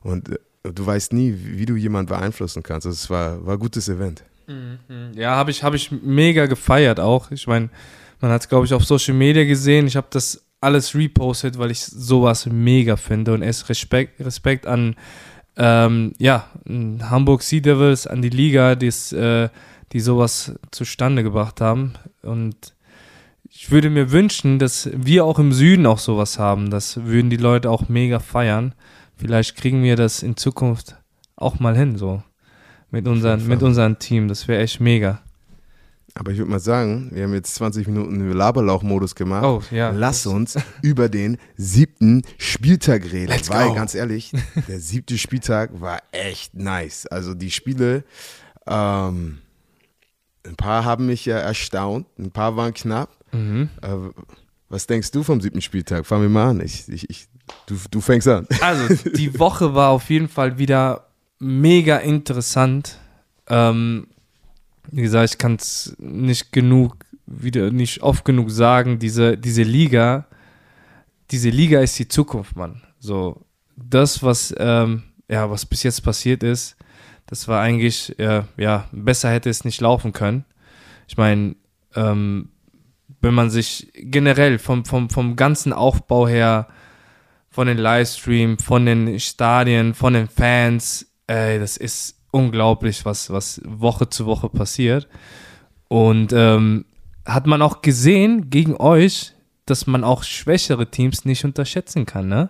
[0.01, 0.37] Und äh,
[0.73, 2.87] du weißt nie, wie, wie du jemanden beeinflussen kannst.
[2.87, 4.23] Also es war, war ein gutes Event.
[5.13, 7.29] Ja, habe ich, hab ich mega gefeiert auch.
[7.29, 7.69] Ich meine,
[8.19, 9.85] man hat es, glaube ich, auf Social Media gesehen.
[9.85, 13.33] Ich habe das alles repostet, weil ich sowas mega finde.
[13.33, 14.95] Und erst Respekt, Respekt an
[15.57, 19.49] ähm, ja, Hamburg Sea Devils, an die Liga, äh,
[19.91, 21.93] die sowas zustande gebracht haben.
[22.21, 22.73] Und
[23.49, 26.69] ich würde mir wünschen, dass wir auch im Süden auch sowas haben.
[26.69, 28.73] Das würden die Leute auch mega feiern.
[29.17, 30.95] Vielleicht kriegen wir das in Zukunft
[31.35, 32.23] auch mal hin, so.
[32.91, 34.29] Mit, unseren, mit unserem Team.
[34.29, 35.21] Das wäre echt mega.
[36.15, 39.45] Aber ich würde mal sagen, wir haben jetzt 20 Minuten Laberlauch-Modus gemacht.
[39.45, 39.91] Oh, ja.
[39.91, 43.29] Lass uns über den siebten Spieltag reden.
[43.29, 43.73] Let's weil, go.
[43.75, 44.31] ganz ehrlich,
[44.67, 47.05] der siebte Spieltag war echt nice.
[47.05, 48.03] Also die Spiele,
[48.67, 49.39] ähm,
[50.45, 53.09] ein paar haben mich ja erstaunt, ein paar waren knapp.
[53.31, 53.69] Mhm.
[53.81, 53.95] Äh,
[54.69, 56.05] was denkst du vom siebten Spieltag?
[56.05, 56.61] Fangen wir mal an.
[56.61, 57.27] Ich, ich, ich,
[57.65, 58.47] du, du fängst an.
[58.61, 61.07] Also, die Woche war auf jeden Fall wieder
[61.39, 62.99] mega interessant.
[63.47, 64.07] Ähm,
[64.91, 68.99] wie gesagt, ich kann es nicht genug, wieder nicht oft genug sagen.
[68.99, 70.27] Diese, diese Liga,
[71.31, 72.81] diese Liga ist die Zukunft, Mann.
[72.99, 76.75] So, das, was, ähm, ja, was bis jetzt passiert ist,
[77.27, 80.45] das war eigentlich, äh, ja, besser hätte es nicht laufen können.
[81.07, 81.55] Ich meine,
[81.95, 82.49] ähm,
[83.21, 86.67] wenn man sich generell vom, vom, vom ganzen Aufbau her,
[87.49, 93.61] von den Livestream, von den Stadien, von den Fans, ey, das ist unglaublich, was, was
[93.65, 95.07] Woche zu Woche passiert.
[95.87, 96.85] Und ähm,
[97.25, 99.33] hat man auch gesehen gegen euch,
[99.65, 102.49] dass man auch schwächere Teams nicht unterschätzen kann, ne?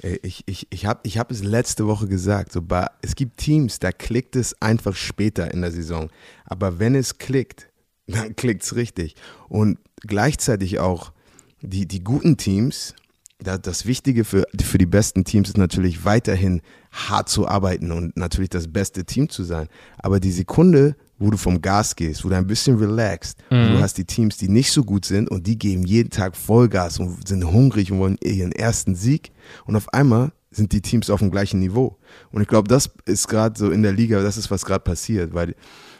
[0.00, 2.52] Ich, ich, ich habe ich hab es letzte Woche gesagt.
[2.52, 2.62] So
[3.02, 6.08] es gibt Teams, da klickt es einfach später in der Saison.
[6.44, 7.68] Aber wenn es klickt,
[8.06, 9.16] dann klickt es richtig.
[9.48, 11.12] Und gleichzeitig auch
[11.60, 12.94] die, die guten Teams,
[13.38, 16.62] da, das Wichtige für, für die besten Teams ist natürlich weiterhin
[16.98, 19.68] hart zu arbeiten und natürlich das beste Team zu sein.
[19.98, 23.80] Aber die Sekunde, wo du vom Gas gehst, wo du ein bisschen relaxst, und du
[23.80, 27.26] hast die Teams, die nicht so gut sind und die geben jeden Tag Vollgas und
[27.26, 29.32] sind hungrig und wollen ihren ersten Sieg.
[29.66, 31.96] Und auf einmal sind die Teams auf dem gleichen Niveau.
[32.30, 35.34] Und ich glaube, das ist gerade so in der Liga, das ist, was gerade passiert,
[35.34, 35.54] weil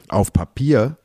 [0.08, 0.96] auf Papier,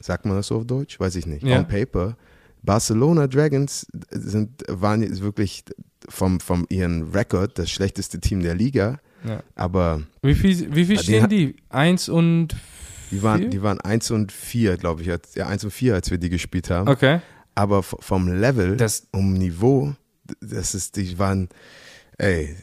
[0.00, 0.98] sagt man das so auf Deutsch?
[0.98, 1.44] Weiß ich nicht.
[1.44, 1.58] Ja.
[1.58, 2.16] On paper,
[2.62, 5.64] Barcelona Dragons sind, waren jetzt wirklich
[6.08, 8.98] vom, vom ihren Rekord das schlechteste Team der Liga.
[9.26, 9.42] Ja.
[9.54, 11.56] Aber Wie viel, wie viel die stehen die?
[11.68, 12.48] Eins und
[13.10, 13.50] die waren, vier?
[13.50, 15.10] die waren 1 und 4, glaube ich.
[15.10, 16.88] als- Ja, 1 und 4, als wir die gespielt haben.
[16.88, 17.20] Okay.
[17.54, 19.94] Aber vom Level, Das- um Niveau,
[20.40, 21.48] das ist, die waren,
[22.18, 22.54] ey,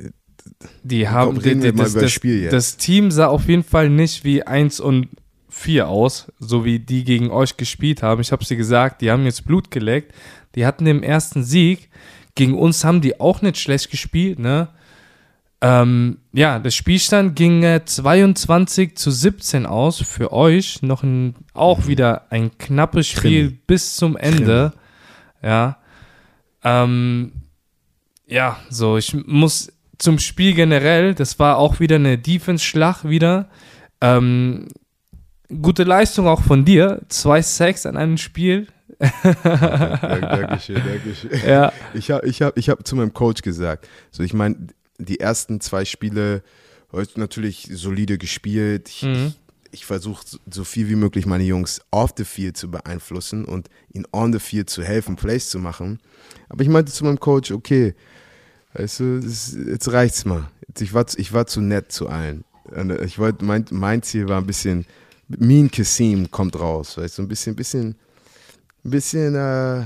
[0.84, 2.54] Die haben Komm, reden wir mal das, über das das, Spiel jetzt.
[2.54, 5.10] das Team sah auf jeden Fall nicht wie 1 und
[5.50, 8.22] 4 aus, so wie die gegen euch gespielt haben.
[8.22, 10.13] Ich habe sie gesagt, die haben jetzt Blut geleckt.
[10.56, 11.89] Die hatten den ersten Sieg.
[12.36, 14.70] Gegen uns haben die auch nicht schlecht gespielt, ne?
[15.60, 20.82] Ähm, ja, der Spielstand ging äh, 22 zu 17 aus für euch.
[20.84, 23.48] Noch ein, auch wieder ein knappes Spiel Mhm.
[23.48, 23.60] Krimi.
[23.65, 24.74] bis zum Ende.
[25.41, 25.78] Ja.
[26.63, 27.32] Ähm,
[28.28, 33.50] ja, so, ich muss zum Spiel generell, das war auch wieder eine Defense-Schlacht wieder.
[34.02, 34.67] Ähm,
[35.62, 37.02] gute Leistung auch von dir.
[37.10, 38.67] Zwei Sacks an einem Spiel.
[39.43, 41.32] Dankeschön, Dankeschön.
[41.48, 41.72] Ja.
[41.93, 44.67] Ich habe ich hab, ich hab zu meinem Coach gesagt, so ich meine,
[44.98, 46.44] die ersten zwei Spiele
[46.92, 48.90] heute natürlich solide gespielt.
[48.90, 49.34] Ich, Mhm.
[49.72, 54.06] ich versuche so viel wie möglich meine Jungs off the field zu beeinflussen und ihnen
[54.12, 56.00] on the field zu helfen, Plays zu machen.
[56.50, 57.94] Aber ich meinte zu meinem Coach, okay,
[58.74, 60.50] weißt du, das, jetzt reicht's mal.
[60.80, 62.44] Ich, war, zu- ich war zu nett zu allen.
[63.06, 64.86] Ich wollte, mein, mein Ziel war ein bisschen,
[65.30, 67.96] Mean Kassim kommt raus, weißt du, ein bisschen, bisschen,
[68.86, 69.86] ein bisschen äh,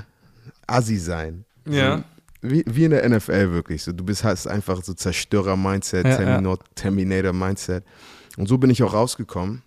[0.68, 1.46] assi sein.
[1.68, 2.04] Ja.
[2.42, 3.84] Wie, wie in der NFL wirklich.
[3.84, 7.84] So, du bist hast einfach so Zerstörer-Mindset, Ja, Termino- Terminator-Mindset.
[8.38, 9.62] Und so bin ich auch rausgekommen.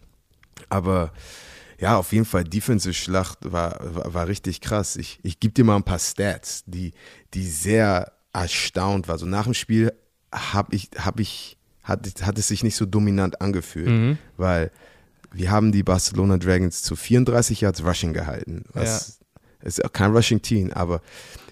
[0.68, 1.12] Aber
[1.78, 4.96] ja, auf jeden Fall, Defensive Schlacht war, war, war richtig krass.
[4.96, 6.92] Ich, ich gebe dir mal ein paar Stats, die,
[7.34, 9.18] die sehr erstaunt war.
[9.18, 9.92] So nach dem Spiel
[10.32, 14.18] habe ich, hab ich, hat, hat es sich nicht so dominant angefühlt, Mhm.
[14.37, 14.70] weil
[15.32, 18.64] wir haben die Barcelona Dragons zu 34 Yards Rushing gehalten.
[18.72, 19.18] Was
[19.62, 21.00] ist auch kein Rushing Team, aber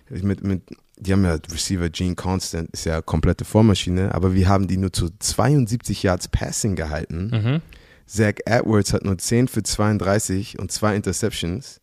[0.08, 0.62] mit, mit,
[1.02, 4.92] die haben ja Receiver Gene Constant, ist ja komplette Vormaschine, aber wir haben die nur
[4.92, 7.30] zu 72 Yards Passing gehalten.
[7.32, 7.62] Mhm.
[8.06, 11.80] Zach Edwards hat nur 10 für 32 und zwei Interceptions.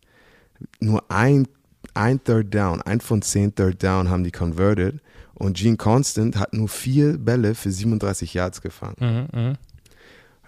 [0.80, 1.48] Nur ein,
[1.94, 5.00] ein Third Down, ein von 10 Third Down haben die converted.
[5.34, 9.28] Und Gene Constant hat nur vier Bälle für 37 Yards gefangen.
[9.34, 9.58] Mhm.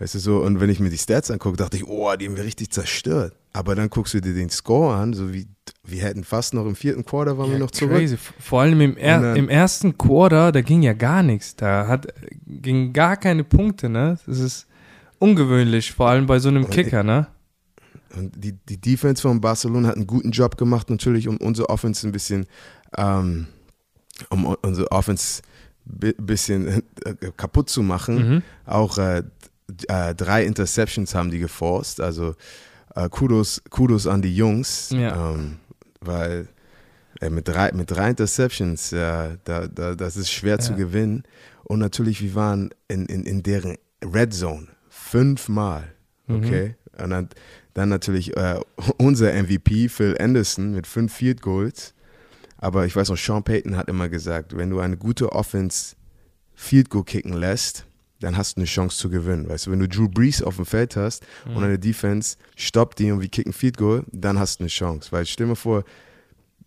[0.01, 2.35] Weißt du so, und wenn ich mir die Stats angucke, dachte ich, oh, die haben
[2.35, 3.35] wir richtig zerstört.
[3.53, 5.45] Aber dann guckst du dir den Score an, so wie
[5.83, 7.97] wir hätten fast noch im vierten Quarter waren wir noch zurück.
[7.97, 8.17] Crazy.
[8.39, 11.55] Vor allem im, er dann- im ersten Quarter, da ging ja gar nichts.
[11.55, 12.07] Da hat,
[12.47, 14.17] ging gar keine Punkte, ne?
[14.25, 14.65] Das ist
[15.19, 17.27] ungewöhnlich, vor allem bei so einem Kicker, ne?
[18.17, 22.07] Und die, die Defense von Barcelona hat einen guten Job gemacht, natürlich, um unsere Offense
[22.07, 22.47] ein bisschen,
[22.97, 23.45] ähm,
[24.31, 25.43] um unsere Offense
[25.85, 28.15] ein bisschen äh, kaputt zu machen.
[28.35, 28.41] Mhm.
[28.65, 29.23] Auch äh,
[29.87, 32.01] äh, drei Interceptions haben die geforst.
[32.01, 32.35] Also
[32.95, 35.31] äh, Kudos, Kudos an die Jungs, Ja.
[35.33, 35.57] ähm,
[36.01, 36.47] weil
[37.19, 40.77] äh, mit, drei, mit drei Interceptions, da, da, das ist schwer zu Ja.
[40.77, 41.23] gewinnen.
[41.63, 45.93] Und natürlich, wir waren in, in, in deren Red Zone fünfmal.
[46.27, 46.35] Mhm.
[46.37, 46.75] Okay.
[47.01, 47.29] Und dann,
[47.73, 48.59] dann natürlich äh,
[48.97, 51.93] unser MVP, Phil Anderson, mit fünf Field Goals.
[52.57, 55.95] Aber ich weiß noch, Sean Payton hat immer gesagt, wenn du eine gute Offense
[56.53, 57.85] Field Goal kicken lässt,
[58.21, 59.49] dann hast du eine Chance zu gewinnen.
[59.49, 61.55] Weißt du, wenn du Drew Brees auf dem Feld hast Mhm.
[61.57, 65.11] und eine Defense stoppt die und wir kicken Field Goal, dann hast du eine Chance.
[65.11, 65.83] Weil stell dir mal vor,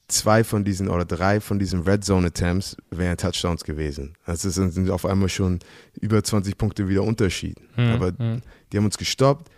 [0.08, 4.14] zwei von diesen oder drei von diesen Red Zone Attempts wären Touchdowns gewesen.
[4.26, 5.60] Das ist, sind auf einmal schon
[6.00, 7.56] über 20 Punkte wieder Unterschied.
[7.78, 7.84] Mhm.
[7.90, 8.42] Aber Mhm.
[8.72, 9.50] die haben uns gestoppt,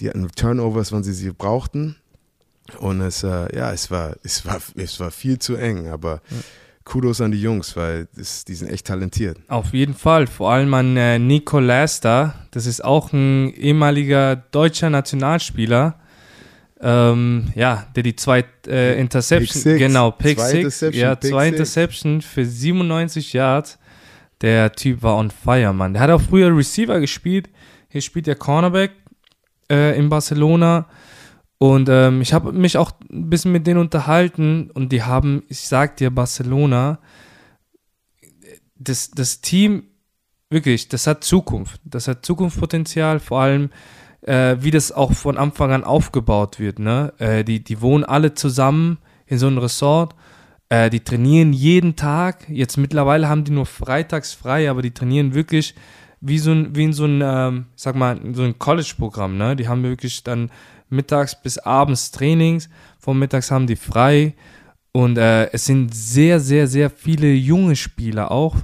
[0.00, 1.96] die hatten Turnovers, wann sie sie brauchten.
[2.78, 6.20] Und es, äh, ja, es war, es, war, es war viel zu eng, aber
[6.84, 9.38] Kudos an die Jungs, weil das, die sind echt talentiert.
[9.48, 14.90] Auf jeden Fall, vor allem an äh, Nico Lester, das ist auch ein ehemaliger deutscher
[14.90, 15.98] Nationalspieler,
[16.80, 21.44] ähm, ja, der die zwei äh, Interceptions, genau, Pick Zwei Six, Interception, ja, Pick zwei
[21.44, 21.58] Six.
[21.58, 23.78] Interceptions für 97 Yards.
[24.40, 25.92] Der Typ war on fire, Mann.
[25.92, 27.48] Der hat auch früher Receiver gespielt.
[27.88, 28.90] Hier spielt der Cornerback
[29.70, 30.86] äh, in Barcelona.
[31.62, 35.60] Und ähm, ich habe mich auch ein bisschen mit denen unterhalten und die haben, ich
[35.60, 36.98] sag dir, Barcelona,
[38.74, 39.84] das, das Team,
[40.50, 41.80] wirklich, das hat Zukunft.
[41.84, 43.70] Das hat Zukunftspotenzial, vor allem,
[44.22, 46.80] äh, wie das auch von Anfang an aufgebaut wird.
[46.80, 47.12] Ne?
[47.18, 50.16] Äh, die, die wohnen alle zusammen in so einem Resort.
[50.68, 52.48] Äh, die trainieren jeden Tag.
[52.48, 55.76] Jetzt mittlerweile haben die nur freitags frei, aber die trainieren wirklich
[56.20, 59.36] wie so ein, wie in so ein, ähm, sag mal, so ein College-Programm.
[59.36, 59.54] Ne?
[59.54, 60.50] Die haben wirklich dann
[60.92, 62.68] mittags bis abends Trainings.
[62.98, 64.34] Vormittags haben die frei.
[64.92, 68.56] Und äh, es sind sehr, sehr, sehr viele junge Spieler auch.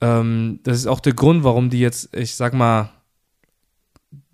[0.00, 2.90] Ähm, das ist auch der Grund, warum die jetzt, ich sag mal,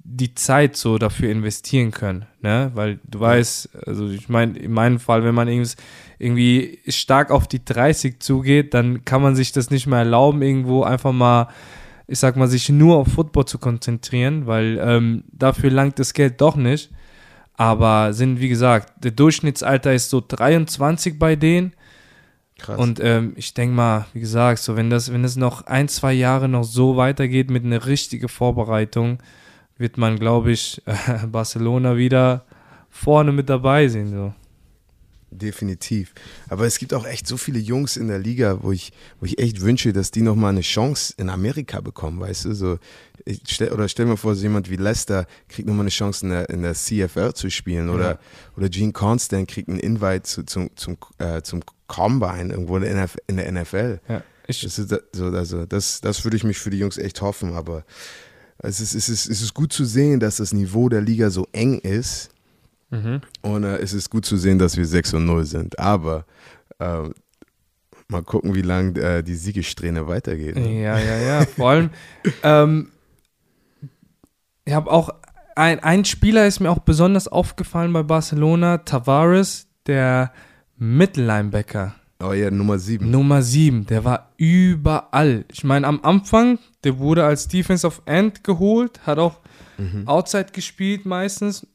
[0.06, 2.70] die Zeit so dafür investieren können, ne?
[2.74, 5.76] Weil du weißt, also ich meine, in meinem Fall, wenn man irgendwie,
[6.18, 10.82] irgendwie stark auf die 30 zugeht, dann kann man sich das nicht mehr erlauben, irgendwo
[10.82, 11.48] einfach mal,
[12.06, 16.40] ich sag mal, sich nur auf Football zu konzentrieren, weil ähm, dafür langt das Geld
[16.40, 16.90] doch nicht.
[17.56, 21.72] Aber sind, wie gesagt, der Durchschnittsalter ist so 23 bei denen.
[22.58, 22.78] Krass.
[22.78, 26.12] Und ähm, ich denke mal, wie gesagt, so wenn das, wenn das noch ein, zwei
[26.12, 29.18] Jahre noch so weitergeht mit einer richtigen Vorbereitung,
[29.76, 32.44] wird man, glaube ich, äh, Barcelona wieder
[32.90, 34.10] vorne mit dabei sehen.
[34.10, 34.34] So.
[35.34, 36.14] Definitiv.
[36.48, 39.38] Aber es gibt auch echt so viele Jungs in der Liga, wo ich, wo ich
[39.38, 42.54] echt wünsche, dass die nochmal eine Chance in Amerika bekommen, weißt du?
[42.54, 42.78] So,
[43.24, 46.30] ich stell, oder stell mir vor, so jemand wie Lester kriegt nochmal eine Chance in
[46.30, 47.88] der, in der CFL zu spielen.
[47.88, 48.18] Oder, Ja.
[48.56, 52.92] oder Gene Constant kriegt einen Invite zu, zum, zum, äh, zum Combine irgendwo in der,
[52.92, 54.00] NF, in der NFL.
[54.08, 57.20] Ja, ich, Das, ist, so, also, das, das würde ich mich für die Jungs echt
[57.22, 57.84] hoffen, aber
[58.58, 61.48] es ist, es, ist, es ist gut zu sehen, dass das Niveau der Liga so
[61.52, 62.30] eng ist.
[62.90, 63.20] Mhm.
[63.42, 65.78] Und äh, es ist gut zu sehen, dass wir 6 und 0 sind.
[65.78, 66.24] Aber
[66.78, 67.08] äh,
[68.08, 70.56] mal gucken, wie lange äh, die Siegesträhne weitergeht.
[70.56, 70.82] ne?
[70.82, 71.46] Ja, ja, ja.
[71.46, 71.90] Vor allem,
[72.42, 72.88] ähm,
[74.64, 75.10] ich habe auch,
[75.56, 80.32] ein, ein Spieler ist mir auch besonders aufgefallen bei Barcelona, Tavares, der
[80.76, 81.94] Mittellinebacker.
[82.22, 83.10] Oh ja, Nummer 7.
[83.10, 85.44] Nummer 7, der war überall.
[85.52, 89.40] Ich meine, am Anfang, der wurde als Defensive End geholt, hat auch
[89.76, 90.06] Mhm.
[90.06, 91.66] Outside gespielt meistens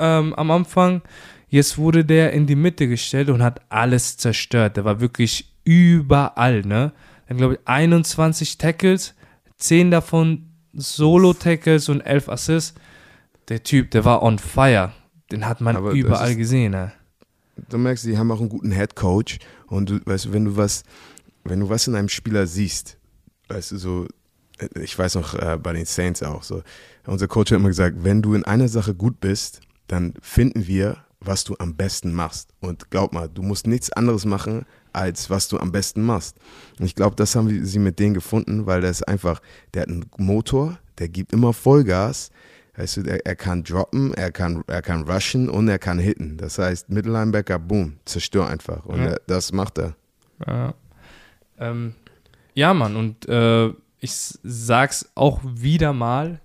[0.00, 1.02] ähm, am Anfang.
[1.48, 4.76] Jetzt wurde der in die Mitte gestellt und hat alles zerstört.
[4.76, 6.92] Der war wirklich überall, ne?
[7.28, 9.14] Dann glaube ich 21 Tackles,
[9.58, 12.74] 10 davon Solo-Tackles und 11 Assists.
[13.48, 14.92] Der Typ, der war on fire.
[15.32, 16.92] Den hat man Aber überall ist- gesehen, ne?
[17.68, 20.56] Du merkst, die haben auch einen guten Head Coach und du weißt, du, wenn du
[20.56, 20.82] was,
[21.44, 22.96] wenn du was in einem Spieler siehst,
[23.48, 24.06] weißt du so,
[24.58, 26.62] äh, ich weiß noch äh, bei den Saints auch so,
[27.06, 29.60] unser Coach hat immer gesagt, wenn du in einer Sache gut bist,
[29.90, 32.50] dann finden wir, was du am besten machst.
[32.60, 36.36] Und glaub mal, du musst nichts anderes machen, als was du am besten machst.
[36.78, 39.40] Und ich glaube, das haben wir- sie mit denen gefunden, weil der ist einfach,
[39.74, 42.30] der hat einen Motor, der gibt immer Vollgas.
[42.76, 46.36] Weißt du, er, er kann droppen, er kann, er kann rushen und er kann hitten.
[46.38, 48.86] Das heißt, Mittellinebacker, boom, zerstör einfach.
[48.86, 49.06] Und Ja.
[49.10, 49.96] er, das macht er.
[50.46, 50.74] Ja,
[51.58, 51.94] ähm,
[52.54, 56.40] ja Mann, und äh, ich sag's auch wieder mal,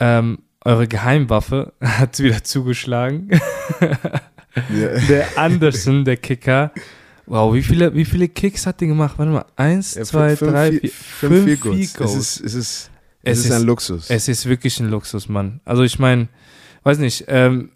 [0.00, 3.30] ähm, eure Geheimwaffe hat wieder zugeschlagen.
[3.80, 4.98] Ja.
[5.08, 6.72] der Anderson, der Kicker.
[7.26, 9.18] Wow, wie viele, wie viele Kicks hat der gemacht?
[9.18, 10.90] Warte mal, eins, Ja, zwei, fünf- drei, fünf- vier,
[11.28, 11.94] fünf fünf Goals.
[11.94, 12.14] Goals.
[12.14, 12.90] Es ist, es ist,
[13.22, 14.10] Es es ist ist- ein Luxus.
[14.10, 15.60] Es ist wirklich ein Luxus, Mann.
[15.64, 16.28] Also ich meine,
[16.84, 17.70] weiß nicht, ähm,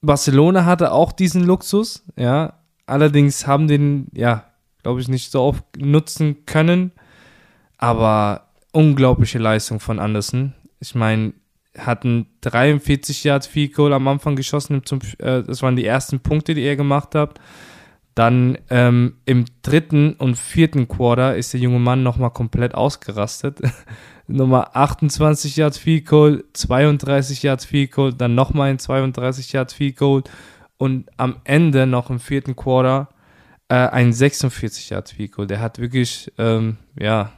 [0.00, 2.54] Barcelona hatte auch diesen Luxus, ja.
[2.86, 4.46] Allerdings haben den, ja,
[4.82, 6.92] glaube ich, nicht so oft nutzen können.
[7.76, 10.54] Aber unglaubliche Leistung von Anderson.
[10.80, 11.32] Ich meine,
[11.86, 14.82] hatten 43 Yards Field Goal am Anfang geschossen.
[14.84, 17.40] Zum, äh, das waren die ersten Punkte, die er gemacht hat.
[18.14, 23.60] Dann ähm, im dritten und vierten Quarter ist der junge Mann nochmal komplett ausgerastet.
[24.26, 29.96] Nummer 28 Yards Field Goal, 32 Yards Field Goal, dann nochmal ein 32 Yards Field
[29.96, 30.22] Goal
[30.76, 33.08] und am Ende noch im vierten Quarter
[33.68, 35.46] äh, ein 46 Yards Field Goal.
[35.46, 37.32] Der hat wirklich, ähm, ja,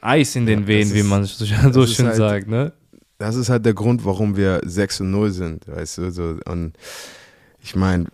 [0.00, 2.72] Eis in den Ja, Venen, wie man so, so schön halt- sagt, ne?
[3.20, 6.36] Das ist halt der Grund, warum wir 6 und 0 sind, weißt du, so.
[6.46, 6.72] Und
[7.62, 8.06] ich meine,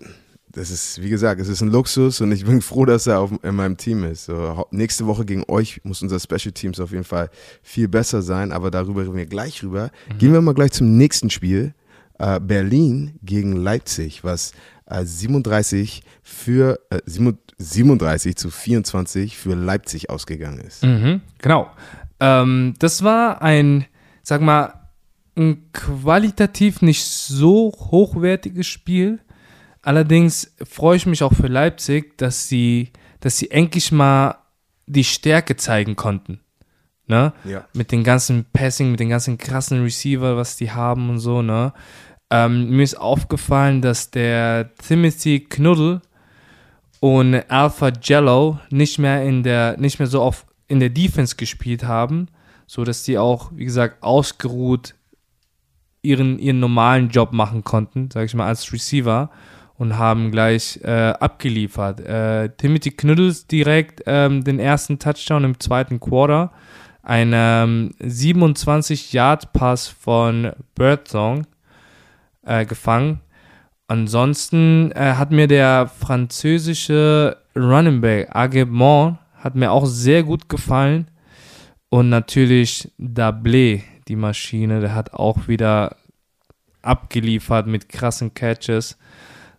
[0.50, 3.30] das ist, wie gesagt, es ist ein Luxus und ich bin froh, dass er auf,
[3.42, 4.24] in meinem Team ist.
[4.24, 7.30] So, nächste Woche gegen euch muss unser Special Teams auf jeden Fall
[7.62, 9.90] viel besser sein, aber darüber reden wir gleich rüber.
[10.18, 11.72] Gehen wir mal gleich zum nächsten Spiel.
[12.18, 14.52] Äh, Berlin gegen Leipzig, was
[14.86, 20.82] äh, 37 für äh, 37 zu 24 für Leipzig ausgegangen ist.
[20.82, 21.70] Mhm, genau.
[22.18, 23.84] Ähm, das war ein,
[24.22, 24.75] sag mal,
[25.36, 29.20] ein qualitativ nicht so hochwertiges Spiel.
[29.82, 34.36] Allerdings freue ich mich auch für Leipzig, dass sie, dass sie endlich mal
[34.86, 36.40] die Stärke zeigen konnten.
[37.08, 37.32] Ne?
[37.44, 37.64] Ja.
[37.72, 41.72] mit den ganzen Passing, mit den ganzen krassen Receiver, was die haben und so, ne?
[42.30, 46.00] Ähm, mir ist aufgefallen, dass der Timothy Knuddel
[46.98, 51.84] und Alpha Jello nicht mehr in der, nicht mehr so oft in der Defense gespielt
[51.84, 52.26] haben,
[52.66, 54.96] so dass die auch, wie gesagt, ausgeruht
[56.06, 59.30] ihren, ihren normalen Job machen konnten, sag ich mal, als Receiver
[59.76, 62.00] und haben gleich äh, abgeliefert.
[62.00, 66.52] Äh, Timothy Knuddels direkt ähm, den ersten Touchdown im zweiten Quarter.
[67.02, 71.46] Ein ähm, 27-Yard-Pass von Birdsong
[72.44, 73.20] äh, gefangen.
[73.88, 81.08] Ansonsten äh, hat mir der französische Running Back Aguemont hat mir auch sehr gut gefallen.
[81.88, 85.96] Und natürlich Dablé, die Maschine, der hat auch wieder
[86.82, 88.96] abgeliefert mit krassen Catches,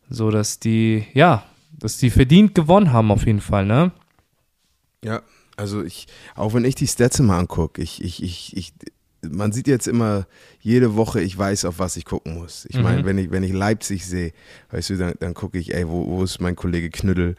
[0.10, 1.44] so dass die, ja,
[1.78, 3.92] dass die verdient gewonnen haben auf jeden Fall, ne?
[5.04, 5.22] Ja,
[5.58, 8.74] also ich, auch wenn ich die Stats immer angucke, ich, ich, ich, ich,
[9.30, 10.26] man sieht jetzt immer
[10.62, 12.66] jede Woche, ich weiß, auf was ich gucken muss.
[12.70, 13.06] Ich meine, Mhm.
[13.06, 14.32] wenn ich, wenn ich Leipzig sehe,
[14.72, 17.36] weißt du, dann, dann gucke ich, ey, wo, wo ist mein Kollege Knüttel?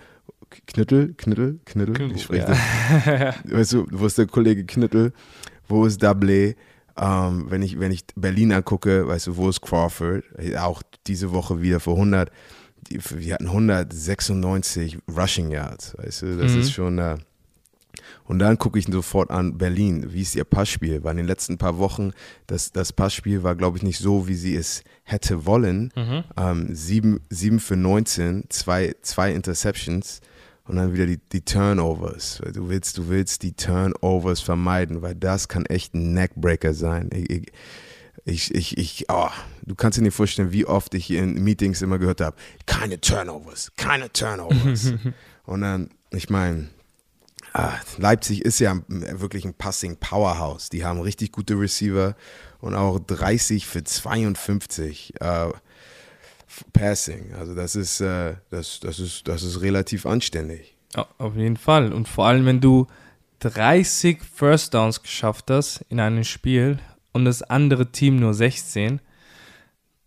[0.67, 1.15] Knüttel?
[1.17, 1.61] Knüttel?
[1.65, 2.13] Knüttel?
[2.13, 3.35] Ich spreche ja.
[3.57, 5.13] weißt du, wo ist der Kollege Knüttel,
[5.69, 6.57] wo ist Dablé,
[7.01, 10.25] ähm, wenn, ich, wenn ich Berlin angucke, weißt du, wo ist Crawford,
[10.59, 12.31] auch diese Woche wieder für 100,
[12.91, 16.61] die, wir hatten 196 Rushing Yards, weißt du, das Mhm.
[16.61, 17.17] ist schon, äh,
[18.25, 21.59] und dann gucke ich sofort an Berlin, wie ist ihr Passspiel, weil in den letzten
[21.59, 22.13] paar Wochen,
[22.47, 26.25] das, das Passspiel war, glaube ich, nicht so, wie sie es hätte wollen, Mhm.
[26.37, 30.21] ähm, 7, 7 für 19, zwei, zwei Interceptions.
[30.69, 32.43] Und dann wieder die, die Turnovers.
[32.53, 37.09] Du willst, du willst die Turnovers vermeiden, weil das kann echt ein Neckbreaker sein.
[37.11, 37.47] Ich,
[38.27, 39.31] ich, ich, ich oh,
[39.63, 43.73] du kannst dir nicht vorstellen, wie oft ich in Meetings immer gehört habe, keine Turnovers,
[43.79, 44.93] keine Turnovers.
[45.47, 46.69] Und dann, ich meine,
[47.55, 50.69] ah, Leipzig ist ja wirklich ein Passing Powerhouse.
[50.69, 52.15] Die haben richtig gute Receiver
[52.61, 55.15] und auch 30 für 52.
[55.23, 55.53] Uh,
[56.73, 57.35] Passing.
[57.39, 60.77] Also das ist, äh, das, das, ist, das ist relativ anständig.
[60.97, 61.93] Ja, auf jeden Fall.
[61.93, 62.87] Und vor allem, wenn du
[63.41, 66.79] 30 First Downs geschafft hast in einem Spiel
[67.13, 69.01] und das andere Team nur 16,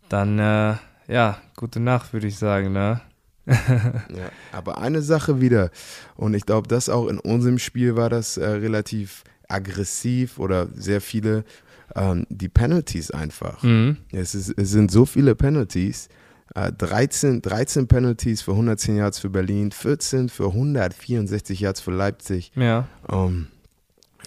[0.09, 0.75] dann äh,
[1.07, 2.73] ja, gute Nacht, würde ich sagen.
[2.73, 3.01] Ne?
[3.45, 5.71] ja, aber eine Sache wieder,
[6.15, 11.01] und ich glaube, das auch in unserem Spiel war das äh, relativ aggressiv oder sehr
[11.01, 11.43] viele,
[11.95, 13.61] ähm, die Penalties einfach.
[13.63, 13.97] Mhm.
[14.11, 16.20] Es, ist, es sind so viele Penalties 13,
[16.55, 22.51] äh, 13 Penalties für 110 Yards für Berlin, 14 für 164 Yards für Leipzig.
[22.55, 22.87] Ja.
[23.09, 23.47] Ähm,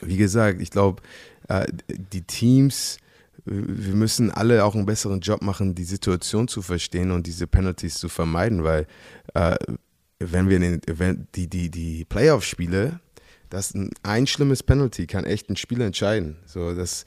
[0.03, 1.03] wie gesagt, ich glaube,
[1.49, 2.99] äh, die Teams,
[3.45, 7.97] wir müssen alle auch einen besseren Job machen, die Situation zu verstehen und diese Penalties
[7.97, 8.87] zu vermeiden, weil
[9.35, 9.57] äh,
[10.19, 13.01] wenn wir den, wenn die, die, die Playoff-Spiele,
[13.51, 16.37] das ein, ein schlimmes Penalty kann echt ein Spiel entscheiden.
[16.47, 17.05] So, das,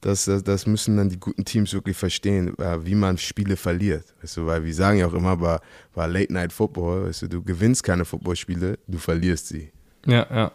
[0.00, 4.14] das, das, müssen dann die guten Teams wirklich verstehen, äh, wie man Spiele verliert.
[4.22, 5.58] Weißt du, weil wir sagen ja auch immer bei,
[5.94, 9.70] bei Late Night Football, weißt du, du gewinnst keine Footballspiele, du verlierst sie.
[10.06, 10.52] Ja, ja.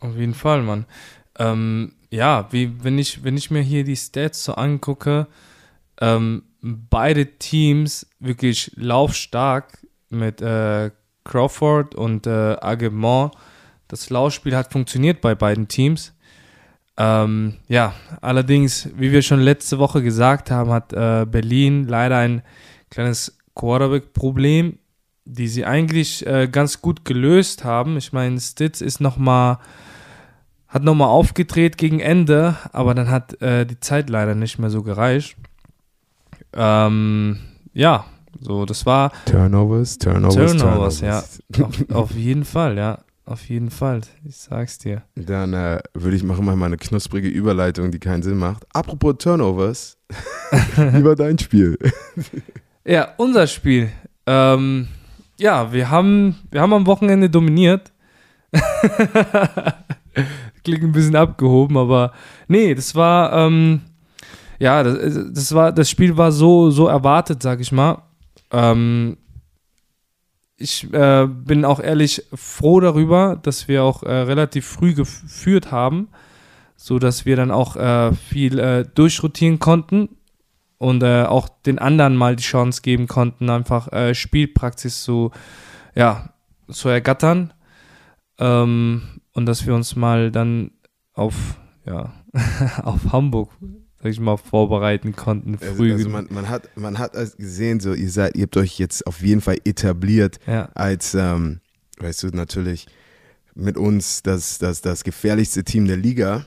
[0.00, 0.86] Auf jeden Fall, Mann.
[1.38, 5.26] Ähm, ja, wie, wenn ich, wenn ich mir hier die Stats so angucke,
[6.00, 9.78] ähm, beide Teams wirklich laufstark
[10.10, 10.90] mit äh,
[11.24, 13.34] Crawford und äh, Agemont.
[13.86, 16.12] Das Laufspiel hat funktioniert bei beiden Teams.
[17.00, 22.42] Ähm, ja, allerdings, wie wir schon letzte Woche gesagt haben, hat äh, Berlin leider ein
[22.90, 24.78] kleines Quarterback-Problem,
[25.24, 27.96] die sie eigentlich äh, ganz gut gelöst haben.
[27.98, 29.60] Ich meine, Stitz ist noch mal,
[30.66, 34.82] hat nochmal aufgedreht gegen Ende, aber dann hat äh, die Zeit leider nicht mehr so
[34.82, 35.36] gereicht.
[36.52, 37.38] Ähm,
[37.74, 38.06] ja,
[38.40, 39.12] so, das war.
[39.24, 41.40] Turnovers, Turnovers, Turnovers, Turnovers.
[41.56, 41.64] ja.
[41.64, 42.98] auf, auf jeden Fall, ja.
[43.28, 45.02] Auf jeden Fall, ich sag's dir.
[45.14, 48.64] Dann äh, würde ich machen mal eine knusprige Überleitung, die keinen Sinn macht.
[48.72, 49.98] Apropos Turnovers,
[50.76, 51.76] wie war dein Spiel?
[52.86, 53.90] ja, unser Spiel.
[54.24, 54.88] Ähm,
[55.38, 57.92] ja, wir haben, wir haben am Wochenende dominiert.
[60.64, 62.12] Klingt ein bisschen abgehoben, aber
[62.46, 63.82] nee, das war, ähm,
[64.58, 68.04] ja, das, das, war, das Spiel war so, so erwartet, sag ich mal.
[68.50, 69.18] Ähm,
[70.58, 76.08] ich äh, bin auch ehrlich froh darüber, dass wir auch äh, relativ früh geführt haben,
[76.76, 80.08] so dass wir dann auch äh, viel äh, durchrotieren konnten
[80.78, 85.30] und äh, auch den anderen mal die Chance geben konnten, einfach äh, Spielpraxis zu,
[85.94, 86.30] ja,
[86.68, 87.52] zu ergattern.
[88.38, 90.72] Ähm, und dass wir uns mal dann
[91.14, 91.34] auf,
[91.86, 92.12] ja,
[92.82, 93.50] auf Hamburg
[94.02, 95.92] sag ich mal, vorbereiten konnten also, früh.
[95.92, 99.06] Also, also man, man, hat, man hat gesehen, so ihr seid, ihr habt euch jetzt
[99.06, 100.68] auf jeden Fall etabliert ja.
[100.74, 101.60] als, ähm,
[101.98, 102.86] weißt du, natürlich
[103.54, 106.46] mit uns das, das, das gefährlichste Team der Liga.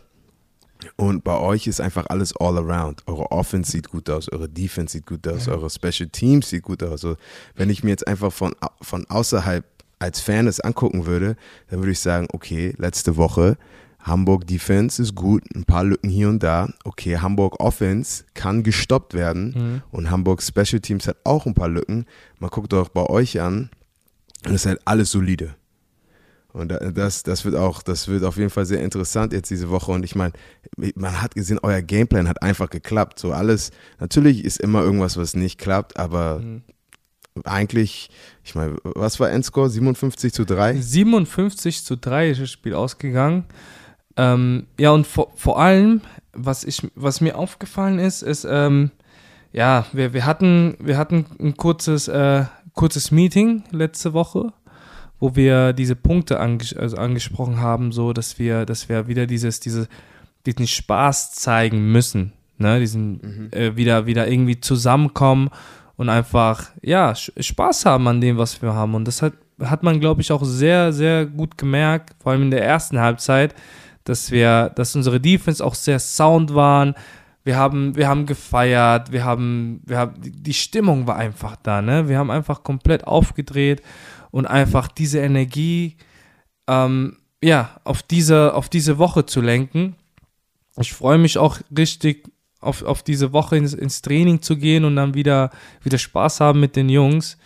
[0.96, 3.04] Und bei euch ist einfach alles all around.
[3.06, 5.54] Eure Offense sieht gut aus, eure Defense sieht gut aus, ja.
[5.54, 6.92] eure Special Teams sieht gut aus.
[6.92, 7.18] Also,
[7.56, 9.64] wenn ich mir jetzt einfach von, von außerhalb
[10.00, 11.36] als Fan das angucken würde,
[11.70, 13.58] dann würde ich sagen, okay, letzte Woche
[14.04, 16.70] Hamburg Defense ist gut, ein paar Lücken hier und da.
[16.84, 19.82] Okay, Hamburg Offense kann gestoppt werden mhm.
[19.92, 22.06] und Hamburg Special Teams hat auch ein paar Lücken.
[22.40, 23.70] Man guckt doch bei euch an
[24.46, 25.56] und es ist halt alles solide.
[26.54, 29.92] Und das, das wird auch, das wird auf jeden Fall sehr interessant jetzt diese Woche.
[29.92, 30.34] Und ich meine,
[30.96, 33.20] man hat gesehen, euer Gameplan hat einfach geklappt.
[33.20, 36.64] So alles, natürlich ist immer irgendwas, was nicht klappt, aber mhm.
[37.46, 38.10] eigentlich,
[38.44, 39.70] ich meine, was war Endscore?
[39.70, 40.76] 57 zu 3?
[40.76, 43.46] 57 zu 3 ist das Spiel ausgegangen.
[44.18, 46.02] Ähm, ja, und vor, vor allem,
[46.34, 48.92] was, ich, was mir aufgefallen ist, ist, ähm,
[49.54, 54.54] ja, wir, wir, hatten, wir hatten ein kurzes, äh, kurzes Meeting letzte Woche,
[55.20, 59.60] wo wir diese Punkte anges also angesprochen haben, so dass wir, dass wir wieder dieses,
[59.60, 59.88] diese,
[60.46, 62.80] diesen Spaß zeigen müssen, ne?
[62.80, 63.50] diesen mhm.
[63.52, 65.50] äh, wieder, wieder irgendwie zusammenkommen
[65.98, 68.96] und einfach, ja, Spaß haben an dem, was wir haben.
[68.96, 72.52] Und das hat, hat man, glaube ich, auch sehr, sehr gut gemerkt, vor allem in
[72.52, 73.54] der ersten Halbzeit,
[74.04, 76.96] dass wir, dass unsere Defense auch sehr sound waren.
[77.44, 82.08] Wir haben, wir haben gefeiert, wir haben, wir haben, die Stimmung war einfach da, ne?
[82.08, 83.82] Wir haben einfach komplett aufgedreht
[84.30, 85.98] und einfach diese Energie,
[86.68, 89.96] ähm, ja, auf diese, auf diese Woche zu lenken.
[90.78, 94.96] Ich freue mich auch richtig auf, auf diese Woche ins, ins Training zu gehen und
[94.96, 95.50] dann wieder,
[95.84, 97.38] wieder Spaß haben mit den Jungs.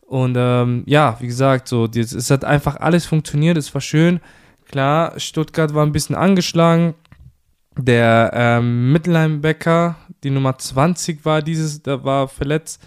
[0.00, 4.20] Und ähm, ja, wie gesagt, so, es hat einfach alles funktioniert, es war schön.
[4.70, 6.94] Klar, Stuttgart war ein bisschen angeschlagen.
[7.78, 12.82] Der ähm, Mittellinebacker, die Nummer 20 war dieses, da war verletzt,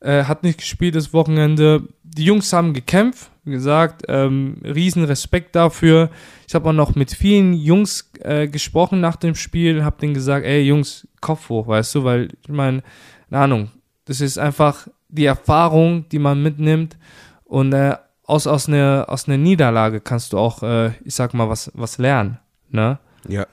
[0.00, 1.88] äh, hat nicht gespielt das Wochenende.
[2.02, 6.10] Die Jungs haben gekämpft, wie gesagt, ähm, riesen Respekt dafür.
[6.46, 10.46] Ich habe auch noch mit vielen Jungs äh, gesprochen nach dem Spiel, habe denen gesagt,
[10.46, 12.82] ey Jungs, Kopf hoch, weißt du, weil ich meine,
[13.28, 13.70] keine Ahnung,
[14.04, 16.96] das ist einfach die Erfahrung, die man mitnimmt
[17.44, 21.48] und äh, aus, aus, einer, aus einer Niederlage kannst du auch, äh, ich sag mal,
[21.48, 22.38] was, was lernen,
[22.70, 22.98] ne?
[23.28, 23.46] Ja,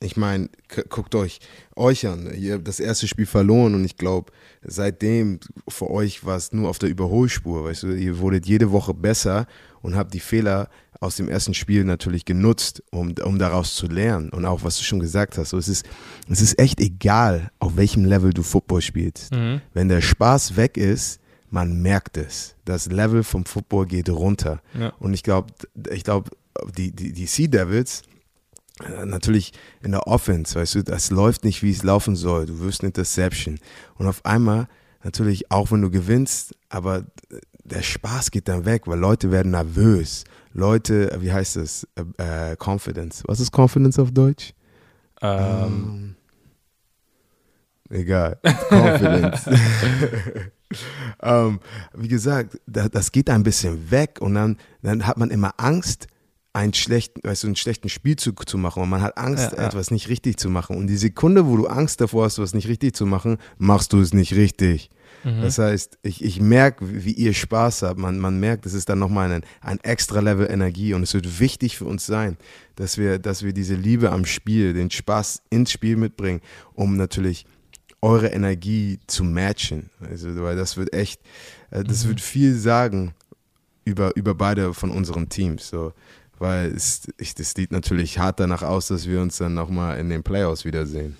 [0.00, 0.48] ich meine,
[0.88, 1.40] guckt euch
[1.76, 2.32] euch an.
[2.34, 6.68] Ihr habt das erste Spiel verloren und ich glaube, seitdem für euch war es nur
[6.68, 7.64] auf der Überholspur.
[7.64, 9.46] Weißt du, ihr wurdet jede Woche besser
[9.80, 10.68] und habt die Fehler
[11.00, 14.30] aus dem ersten Spiel natürlich genutzt, um, um daraus zu lernen.
[14.30, 15.84] Und auch, was du schon gesagt hast, so, es, ist,
[16.28, 19.32] es ist echt egal, auf welchem Level du Football spielst.
[19.32, 19.60] Mhm.
[19.72, 21.20] Wenn der Spaß weg ist,
[21.52, 22.56] man merkt es.
[22.64, 24.62] Das Level vom Football geht runter.
[24.78, 24.92] Ja.
[24.98, 25.52] Und ich glaube,
[25.90, 26.30] ich glaube,
[26.76, 28.02] die, die, die Sea Devils,
[28.82, 32.46] äh, natürlich in der Offense, weißt du, das läuft nicht, wie es laufen soll.
[32.46, 33.58] Du wirst eine Interception.
[33.96, 34.66] Und auf einmal,
[35.04, 37.04] natürlich auch wenn du gewinnst, aber
[37.64, 40.24] der Spaß geht dann weg, weil Leute werden nervös.
[40.54, 41.86] Leute, wie heißt das?
[42.16, 43.22] Äh, äh Confidence.
[43.26, 44.54] Was ist Confidence auf Deutsch?
[45.20, 46.16] Ähm.
[47.92, 48.38] Egal.
[48.70, 49.46] Confidence.
[51.22, 51.60] ähm,
[51.94, 56.06] wie gesagt, das geht ein bisschen weg und dann, dann hat man immer Angst,
[56.54, 59.66] einen schlechten, weißt du, einen schlechten Spielzug zu machen und man hat Angst, ja, ja.
[59.68, 60.76] etwas nicht richtig zu machen.
[60.76, 64.00] Und die Sekunde, wo du Angst davor hast, was nicht richtig zu machen, machst du
[64.00, 64.90] es nicht richtig.
[65.24, 65.40] Mhm.
[65.40, 67.98] Das heißt, ich, ich merke, wie ihr Spaß habt.
[67.98, 71.40] Man, man merkt, es ist dann nochmal ein, ein extra Level Energie und es wird
[71.40, 72.36] wichtig für uns sein,
[72.76, 76.42] dass wir, dass wir diese Liebe am Spiel, den Spaß ins Spiel mitbringen,
[76.74, 77.46] um natürlich
[78.02, 79.90] eure Energie zu matchen.
[80.08, 81.20] Also, weil das wird echt,
[81.70, 82.10] äh, das mhm.
[82.10, 83.14] wird viel sagen
[83.84, 85.68] über, über beide von unseren Teams.
[85.68, 85.92] So
[86.42, 90.10] weil es, ich, das sieht natürlich hart danach aus, dass wir uns dann nochmal in
[90.10, 91.16] den Playoffs wiedersehen.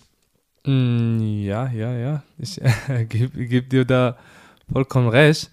[0.67, 2.23] Mm, ja, ja, ja.
[2.39, 4.19] Ich äh, gebe geb dir da
[4.71, 5.51] vollkommen recht.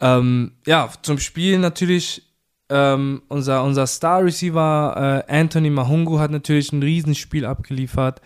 [0.00, 2.22] Ähm, ja, zum Spiel natürlich
[2.68, 8.20] ähm, unser, unser Star Receiver äh, Anthony Mahungu hat natürlich ein Riesenspiel abgeliefert.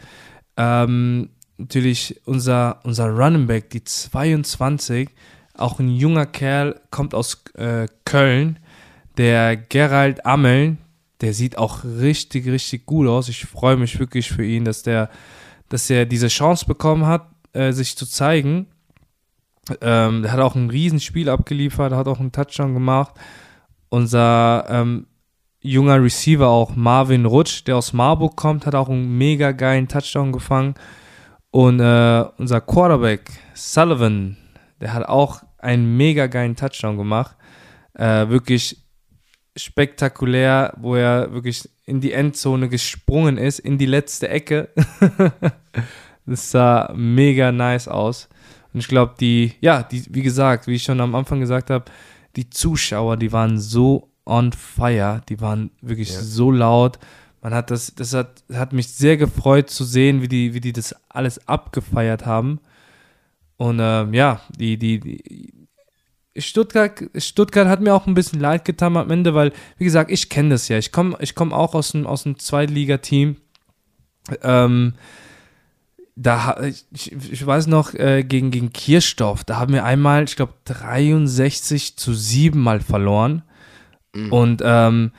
[0.57, 5.11] Ähm, natürlich unser, unser Running Back, die 22,
[5.55, 8.59] auch ein junger Kerl, kommt aus äh, Köln
[9.19, 10.79] der Gerald Ammeln,
[11.21, 13.29] der sieht auch richtig, richtig gut aus.
[13.29, 15.11] Ich freue mich wirklich für ihn, dass der,
[15.69, 18.67] dass er diese Chance bekommen hat, äh, sich zu zeigen.
[19.81, 23.15] Ähm, der hat auch ein Riesenspiel abgeliefert, hat auch einen Touchdown gemacht.
[23.89, 25.07] Unser ähm,
[25.61, 30.31] junger Receiver auch Marvin Rutsch, der aus Marburg kommt, hat auch einen mega geilen Touchdown
[30.31, 30.75] gefangen.
[31.51, 34.37] Und äh, unser Quarterback Sullivan,
[34.81, 37.37] der hat auch einen mega geilen Touchdown gemacht.
[37.95, 38.85] Äh, wirklich
[39.57, 44.69] spektakulär, wo er wirklich in die Endzone gesprungen ist, in die letzte Ecke.
[46.27, 48.29] das sah mega nice aus.
[48.73, 51.87] Und ich glaube, die, ja, die, wie gesagt, wie ich schon am Anfang gesagt habe,
[52.37, 56.21] die Zuschauer, die waren so on fire, die waren wirklich ja.
[56.21, 56.99] so laut.
[57.41, 60.73] Man hat das, das hat, hat mich sehr gefreut zu sehen, wie die, wie die
[60.73, 62.61] das alles abgefeiert haben.
[63.57, 65.69] Und ähm, ja, die, die, die,
[66.37, 70.29] Stuttgart, Stuttgart hat mir auch ein bisschen leid getan am Ende, weil, wie gesagt, ich
[70.29, 70.79] kenne das ja.
[70.79, 73.37] Ich komme ich komm auch aus einem, aus einem Zweitligateam.
[74.43, 74.95] Ähm,
[76.15, 76.61] da,
[76.93, 81.97] ich, ich weiß noch, äh, gegen, gegen Kirchdorf, da haben wir einmal, ich glaube, 63
[81.97, 83.43] zu 7 mal verloren.
[84.13, 84.33] Mhm.
[84.33, 85.13] Und ähm,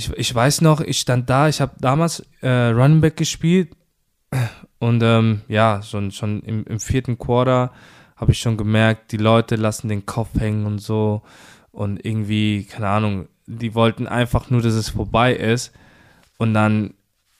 [0.00, 3.70] ich, ich weiß noch, ich stand da, ich habe damals äh, Running Back gespielt
[4.78, 7.72] und ähm, ja, schon, schon im, im vierten Quarter
[8.16, 11.22] habe ich schon gemerkt, die Leute lassen den Kopf hängen und so.
[11.70, 15.72] Und irgendwie, keine Ahnung, die wollten einfach nur, dass es vorbei ist.
[16.38, 16.94] Und dann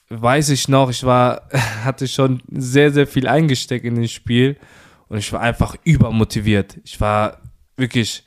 [0.09, 1.49] weiß ich noch, ich war,
[1.83, 4.57] hatte schon sehr, sehr viel eingesteckt in das Spiel.
[5.07, 6.79] Und ich war einfach übermotiviert.
[6.83, 7.37] Ich war
[7.75, 8.23] wirklich,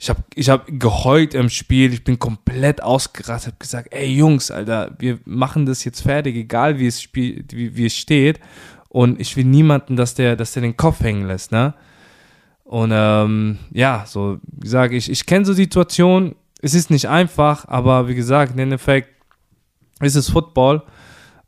[0.00, 1.92] ich habe ich hab geheult im Spiel.
[1.92, 3.52] Ich bin komplett ausgerastet.
[3.52, 7.76] habe gesagt, ey Jungs, Alter, wir machen das jetzt fertig, egal wie es, spiel, wie,
[7.76, 8.40] wie es steht.
[8.88, 11.74] Und ich will niemanden, dass der, dass der den Kopf hängen lässt, ne?
[12.64, 16.34] Und ähm, ja, so wie gesagt, ich, ich kenne so Situationen.
[16.62, 19.10] Es ist nicht einfach, aber wie gesagt, im Endeffekt
[20.00, 20.82] ist es Football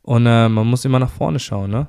[0.03, 1.87] und äh, man muss immer nach vorne schauen, ne?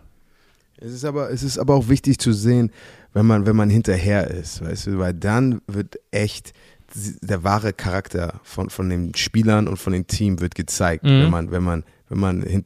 [0.79, 2.71] Es ist aber, es ist aber auch wichtig zu sehen,
[3.15, 6.53] wenn man, wenn man hinterher ist, weißt du, weil dann wird echt
[6.95, 11.23] der wahre Charakter von, von den Spielern und von dem Team wird gezeigt, mhm.
[11.23, 12.65] wenn man, wenn man, wenn man,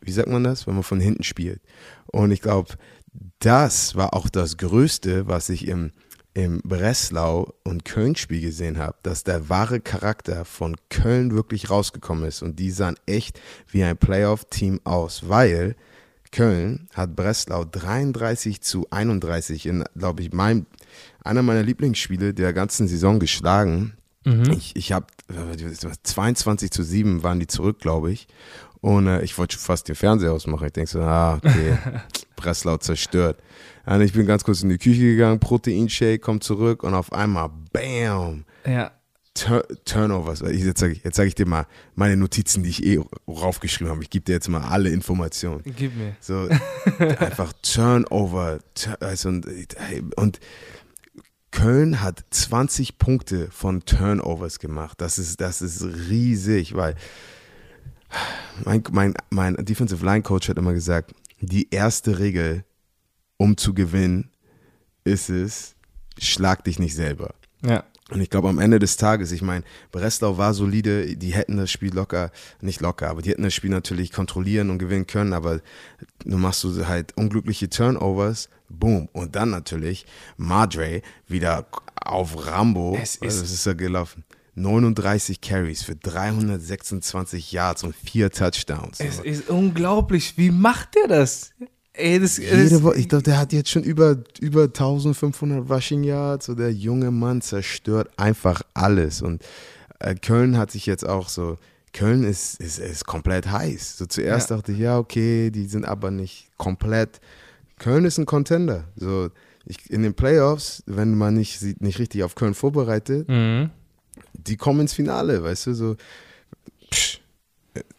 [0.00, 1.60] wie sagt man das, wenn man von hinten spielt.
[2.06, 2.74] Und ich glaube,
[3.38, 5.92] das war auch das Größte, was ich im,
[6.34, 12.42] im Breslau und Köln-Spiel gesehen habe, dass der wahre Charakter von Köln wirklich rausgekommen ist
[12.42, 15.76] und die sahen echt wie ein Playoff-Team aus, weil
[16.32, 20.66] Köln hat Breslau 33 zu 31 in, glaube ich, mein,
[21.24, 23.94] einer meiner Lieblingsspiele der ganzen Saison geschlagen.
[24.24, 24.52] Mhm.
[24.52, 25.06] Ich, ich habe
[26.02, 28.28] 22 zu 7 waren die zurück, glaube ich.
[28.80, 30.66] Und äh, ich wollte fast den Fernseher ausmachen.
[30.66, 31.76] Ich denke so, ah, okay,
[32.36, 33.38] Breslau zerstört.
[33.84, 37.50] Und ich bin ganz kurz in die Küche gegangen, Proteinshake, kommt zurück und auf einmal,
[37.72, 38.92] bam, ja.
[39.34, 40.40] Tur Turnovers.
[40.40, 44.02] Jetzt sage ich, sag ich dir mal meine Notizen, die ich eh raufgeschrieben habe.
[44.02, 45.62] Ich gebe dir jetzt mal alle Informationen.
[45.64, 46.16] Gib mir.
[46.20, 46.48] So,
[46.98, 48.58] einfach Turnover.
[48.98, 49.46] Also, und,
[50.16, 50.40] und
[51.50, 55.00] Köln hat 20 Punkte von Turnovers gemacht.
[55.00, 56.94] Das ist, das ist riesig, weil
[58.64, 62.64] mein, mein, mein Defensive Line Coach hat immer gesagt, die erste Regel,
[63.36, 64.30] um zu gewinnen,
[65.04, 65.74] ist es,
[66.18, 67.34] schlag dich nicht selber.
[67.64, 67.84] Ja.
[68.10, 71.70] Und ich glaube, am Ende des Tages, ich meine, Breslau war solide, die hätten das
[71.70, 75.60] Spiel locker, nicht locker, aber die hätten das Spiel natürlich kontrollieren und gewinnen können, aber
[76.24, 79.08] du machst du halt unglückliche Turnovers, boom.
[79.12, 80.06] Und dann natürlich
[80.36, 84.24] Madre wieder auf Rambo, es ist, also das ist ja gelaufen.
[84.56, 89.00] 39 Carries für 326 Yards und vier Touchdowns.
[89.00, 90.36] Es ist unglaublich.
[90.36, 91.52] Wie macht der das?
[92.00, 96.46] Ey, das, Jede Woche, ich glaube, der hat jetzt schon über, über 1500 Rushing Yards.
[96.46, 99.22] So der junge Mann zerstört einfach alles.
[99.22, 99.42] Und
[99.98, 101.56] äh, Köln hat sich jetzt auch so,
[101.92, 103.98] Köln ist, ist, ist komplett heiß.
[103.98, 104.56] So zuerst ja.
[104.56, 107.20] dachte ich, ja, okay, die sind aber nicht komplett.
[107.78, 108.84] Köln ist ein Contender.
[108.96, 109.30] So,
[109.66, 113.70] ich, in den Playoffs, wenn man nicht, nicht richtig auf Köln vorbereitet, mhm
[114.46, 115.96] die kommen ins Finale, weißt du, so.
[116.90, 117.20] Psch,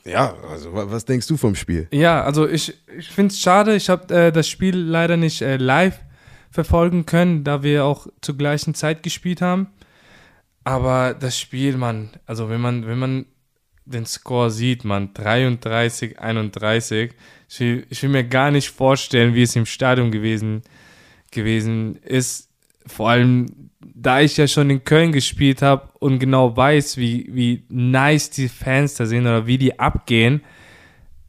[0.05, 1.87] ja, also was denkst du vom Spiel?
[1.91, 5.57] Ja, also ich, ich finde es schade, ich habe äh, das Spiel leider nicht äh,
[5.57, 5.99] live
[6.49, 9.67] verfolgen können, da wir auch zur gleichen Zeit gespielt haben.
[10.63, 13.25] Aber das Spiel, man, also wenn man, wenn man
[13.85, 17.13] den Score sieht, man, 33, 31,
[17.49, 20.61] ich will, ich will mir gar nicht vorstellen, wie es im Stadion gewesen,
[21.31, 22.49] gewesen ist.
[22.85, 27.63] Vor allem da ich ja schon in Köln gespielt habe und genau weiß, wie, wie
[27.69, 30.41] nice die Fans da sind oder wie die abgehen,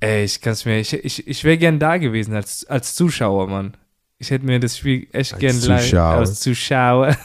[0.00, 3.48] ey, ich kann es mir, ich, ich, ich wäre gern da gewesen als, als Zuschauer,
[3.48, 3.76] Mann.
[4.18, 6.18] Ich hätte mir das Spiel echt als gern Zuschauer.
[6.18, 7.16] als Zuschauer.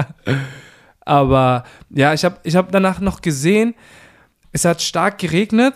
[1.00, 3.74] Aber ja, ich habe ich hab danach noch gesehen,
[4.52, 5.74] es hat stark geregnet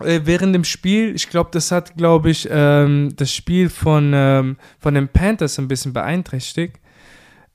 [0.00, 1.14] äh, während dem Spiel.
[1.14, 5.68] Ich glaube, das hat, glaube ich, ähm, das Spiel von, ähm, von den Panthers ein
[5.68, 6.78] bisschen beeinträchtigt.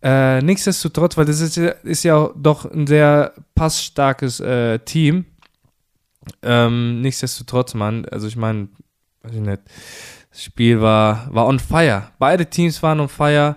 [0.02, 5.26] Äh, nichtsdestotrotz, weil das ist, ist ja doch ein sehr passstarkes äh, Team.
[6.44, 8.68] Ähm, nichtsdestotrotz, Mann, also ich meine,
[9.24, 9.62] weiß ich nicht,
[10.30, 12.12] das Spiel war, war on fire.
[12.20, 13.56] Beide Teams waren on fire.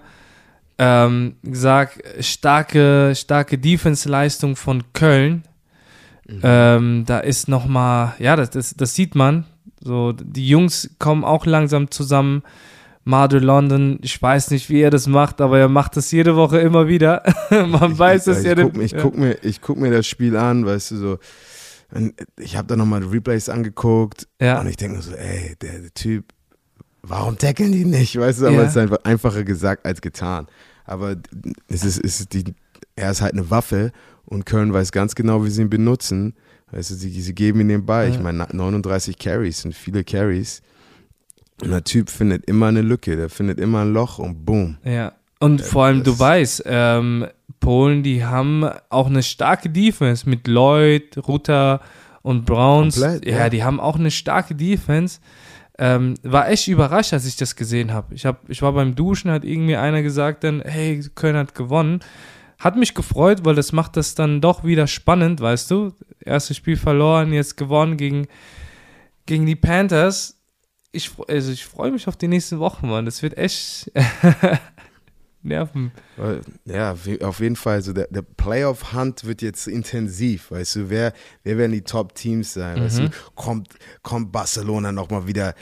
[0.79, 5.45] Ähm, gesagt, starke, starke Defense-Leistung von Köln.
[6.27, 6.41] Mhm.
[6.43, 9.45] Ähm, da ist nochmal, ja, das, das, das sieht man.
[9.83, 12.43] So, die Jungs kommen auch langsam zusammen.
[13.05, 16.59] Mardo London, ich weiß nicht, wie er das macht, aber er macht das jede Woche
[16.59, 17.23] immer wieder.
[17.51, 18.53] Man ich, weiß es ja.
[18.53, 21.19] Ich guck, ich, guck mir, ich guck mir das Spiel an, weißt du, so.
[22.39, 24.61] Ich habe da nochmal Replays angeguckt ja.
[24.61, 26.25] und ich denke so, ey, der, der, Typ,
[27.03, 28.17] warum tackeln die nicht?
[28.17, 28.63] Weißt du, aber ja.
[28.63, 30.47] es ist einfach einfacher gesagt als getan.
[30.85, 31.17] Aber
[31.67, 32.45] es ist, es ist die,
[32.95, 33.91] er ist halt eine Waffe
[34.25, 36.35] und Köln weiß ganz genau, wie sie ihn benutzen.
[36.71, 38.09] Weißt du, sie, sie geben ihn den Ball.
[38.09, 38.15] Ja.
[38.15, 40.63] Ich meine, 39 Carries sind viele Carries.
[41.63, 44.79] Und der Typ findet immer eine Lücke, der findet immer ein Loch und boom.
[44.85, 45.13] Ja.
[45.41, 47.27] Und vor allem, du weißt, ähm,
[47.61, 51.81] Polen, die haben auch eine starke Defense mit Lloyd, Rutter
[52.23, 53.01] und Browns.
[53.01, 55.21] Komplett, ja, ja, die haben auch eine starke Defense.
[55.79, 58.15] Ähm, war echt überrascht, als ich das gesehen habe.
[58.15, 62.01] Ich, hab, ich war beim Duschen, hat irgendwie einer gesagt dann, hey, Köln hat gewonnen.
[62.59, 65.95] Hat mich gefreut, weil das macht das dann doch wieder spannend, weißt du.
[66.23, 68.27] Erstes Spiel verloren, jetzt gewonnen gegen,
[69.25, 70.40] gegen die Panthers
[70.93, 73.05] ich, also ich freue mich auf die nächsten Wochen, Mann.
[73.05, 73.91] Das wird echt
[75.43, 75.93] nerven.
[76.65, 77.83] Ja, auf jeden Fall.
[77.83, 80.51] So der, der Playoff-Hunt wird jetzt intensiv.
[80.51, 81.13] Weißt du, wer,
[81.45, 82.79] wer werden die Top-Teams sein?
[82.79, 82.85] Mhm.
[82.85, 83.69] Weißt du, kommt,
[84.03, 85.55] kommt Barcelona nochmal wieder,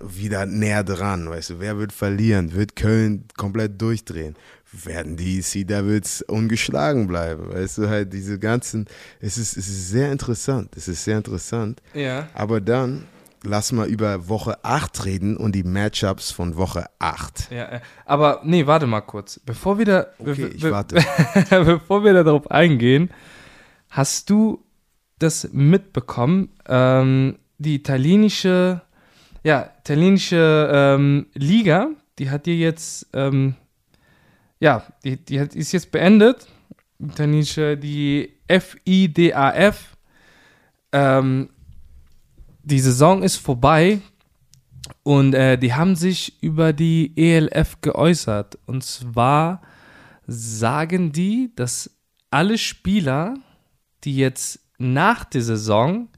[0.00, 1.28] wieder näher dran?
[1.28, 2.54] Weißt du, wer wird verlieren?
[2.54, 4.36] Wird Köln komplett durchdrehen?
[4.84, 7.52] Werden die Sea Devils ungeschlagen bleiben?
[7.52, 8.86] Weißt du, halt diese ganzen,
[9.20, 10.76] es ist, es ist sehr interessant.
[10.76, 11.80] Es ist sehr interessant.
[11.92, 12.28] Ja.
[12.34, 13.04] Aber dann
[13.44, 17.50] lass mal über Woche 8 reden und die Matchups von Woche 8.
[17.50, 19.40] Ja, äh, aber nee, warte mal kurz.
[19.40, 20.96] Bevor wir da, okay, ich warte.
[21.50, 23.10] bevor wir da darauf eingehen,
[23.90, 24.64] hast du
[25.18, 26.50] das mitbekommen?
[26.66, 28.82] Ähm, die italienische,
[29.42, 33.54] ja, italienische ähm, Liga, die hat dir jetzt, ähm,
[34.60, 36.46] ja, die, die ist jetzt beendet.
[36.98, 39.96] Italienische, die FIDAF.
[40.92, 41.48] Ähm,
[42.64, 44.00] die Saison ist vorbei
[45.02, 48.58] und äh, die haben sich über die ELF geäußert.
[48.66, 49.62] Und zwar
[50.26, 51.90] sagen die, dass
[52.30, 53.34] alle Spieler,
[54.04, 56.08] die jetzt nach der Saison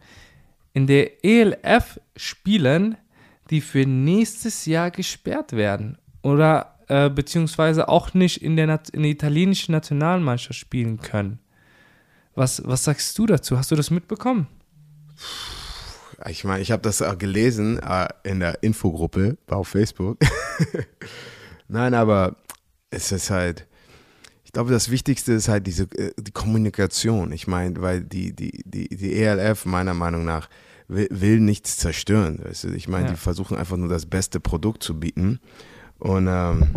[0.72, 2.97] in der ELF spielen,
[3.51, 9.11] die für nächstes Jahr gesperrt werden oder äh, beziehungsweise auch nicht in der, in der
[9.11, 11.38] italienischen Nationalmannschaft spielen können.
[12.34, 13.57] Was, was sagst du dazu?
[13.57, 14.47] Hast du das mitbekommen?
[16.29, 20.18] Ich meine, ich habe das auch gelesen äh, in der Infogruppe auf Facebook.
[21.68, 22.37] Nein, aber
[22.91, 23.66] es ist halt,
[24.45, 27.33] ich glaube, das Wichtigste ist halt diese äh, die Kommunikation.
[27.33, 30.49] Ich meine, weil die, die, die, die ELF meiner Meinung nach
[30.89, 32.41] will, will nichts zerstören.
[32.43, 32.68] Weißt du?
[32.68, 33.12] Ich meine, ja.
[33.12, 35.41] die versuchen einfach nur das beste Produkt zu bieten.
[35.99, 36.74] Und ähm,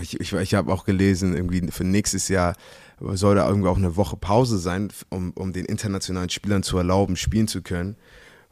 [0.00, 2.54] ich, ich, ich habe auch gelesen, irgendwie für nächstes Jahr
[3.00, 7.16] soll da irgendwie auch eine Woche Pause sein, um, um den internationalen Spielern zu erlauben,
[7.16, 7.96] spielen zu können.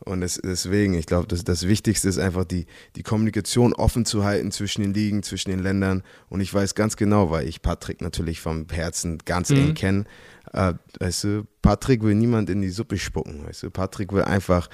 [0.05, 4.25] Und das, deswegen, ich glaube, das, das Wichtigste ist einfach die, die Kommunikation offen zu
[4.25, 6.03] halten zwischen den Ligen, zwischen den Ländern.
[6.29, 9.57] Und ich weiß ganz genau, weil ich Patrick natürlich vom Herzen ganz mhm.
[9.57, 10.05] eng kenne.
[10.53, 13.47] Äh, weißt du, Patrick will niemand in die Suppe spucken.
[13.47, 14.69] Weißt du, Patrick will einfach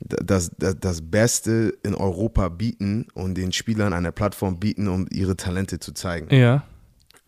[0.00, 5.36] das, das, das Beste in Europa bieten und den Spielern eine Plattform bieten, um ihre
[5.36, 6.34] Talente zu zeigen.
[6.34, 6.64] Ja.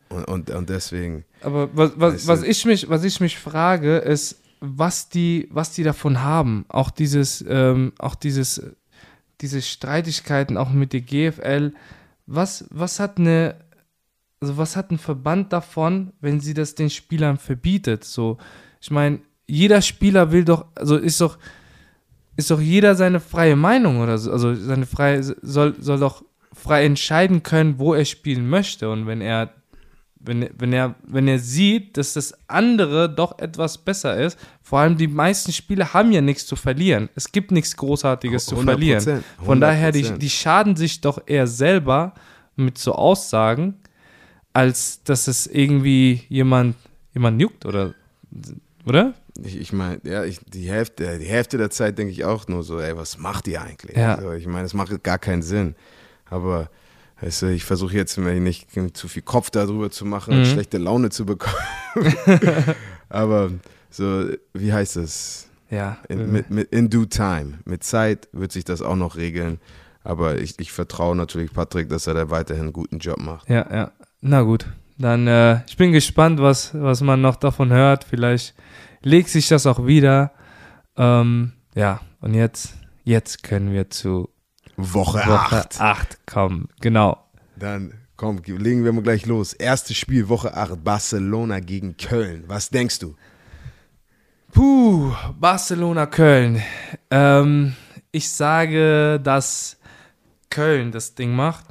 [0.08, 1.24] Und, und, und deswegen.
[1.42, 5.82] Aber was, was, was, ich mich, was ich mich frage, ist, was die, was die
[5.82, 6.64] davon haben.
[6.68, 8.62] Auch dieses, ähm, auch dieses,
[9.40, 11.72] diese Streitigkeiten auch mit der GFL.
[12.26, 13.56] Was, was hat eine,
[14.40, 18.04] also was hat ein Verband davon, wenn sie das den Spielern verbietet?
[18.04, 18.38] So,
[18.80, 21.38] ich meine, jeder Spieler will doch, also ist doch,
[22.36, 26.84] ist doch jeder seine freie Meinung oder so, also seine freie, soll, soll doch frei
[26.84, 28.90] entscheiden können, wo er spielen möchte.
[28.90, 29.54] Und wenn er
[30.20, 34.96] wenn, wenn, er, wenn er sieht, dass das andere doch etwas besser ist, vor allem
[34.96, 37.08] die meisten Spiele haben ja nichts zu verlieren.
[37.14, 39.00] Es gibt nichts Großartiges zu verlieren.
[39.00, 39.22] 100%.
[39.44, 42.14] Von daher, die, die schaden sich doch eher selber
[42.56, 43.74] mit so Aussagen,
[44.52, 46.76] als dass es irgendwie jemand,
[47.14, 47.94] jemand juckt oder,
[48.84, 49.14] oder?
[49.44, 52.64] Ich, ich meine, ja, ich, die, Hälfte, die Hälfte der Zeit denke ich auch nur
[52.64, 53.96] so, ey, was macht ihr eigentlich?
[53.96, 54.16] Ja.
[54.16, 55.76] Also, ich meine, es macht gar keinen Sinn.
[56.28, 56.70] Aber
[57.20, 60.44] Weißt du, ich versuche jetzt nicht zu viel Kopf darüber zu machen, mhm.
[60.44, 61.56] schlechte Laune zu bekommen.
[63.08, 63.50] Aber
[63.90, 65.48] so, wie heißt es?
[65.70, 65.98] Ja.
[66.08, 67.58] In, mit, mit, in due time.
[67.64, 69.58] Mit Zeit wird sich das auch noch regeln.
[70.04, 73.48] Aber ich, ich vertraue natürlich Patrick, dass er da weiterhin einen guten Job macht.
[73.50, 73.92] Ja, ja.
[74.20, 74.66] Na gut.
[74.96, 78.04] Dann, äh, ich bin gespannt, was, was man noch davon hört.
[78.04, 78.54] Vielleicht
[79.02, 80.32] legt sich das auch wieder.
[80.96, 84.30] Ähm, ja, und jetzt, jetzt können wir zu
[84.78, 85.80] Woche 8.
[85.80, 87.18] 8 kommen, genau.
[87.56, 89.52] Dann komm, legen wir mal gleich los.
[89.52, 92.44] Erstes Spiel, Woche 8, Barcelona gegen Köln.
[92.46, 93.16] Was denkst du?
[94.52, 96.62] Puh, Barcelona, Köln.
[97.10, 97.74] Ähm,
[98.12, 99.78] ich sage, dass
[100.48, 101.64] Köln das Ding macht.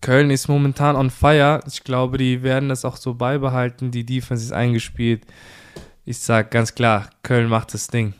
[0.00, 1.60] Köln ist momentan on fire.
[1.66, 3.90] Ich glaube, die werden das auch so beibehalten.
[3.90, 5.26] Die Defense ist eingespielt.
[6.04, 8.14] Ich sage ganz klar, Köln macht das Ding.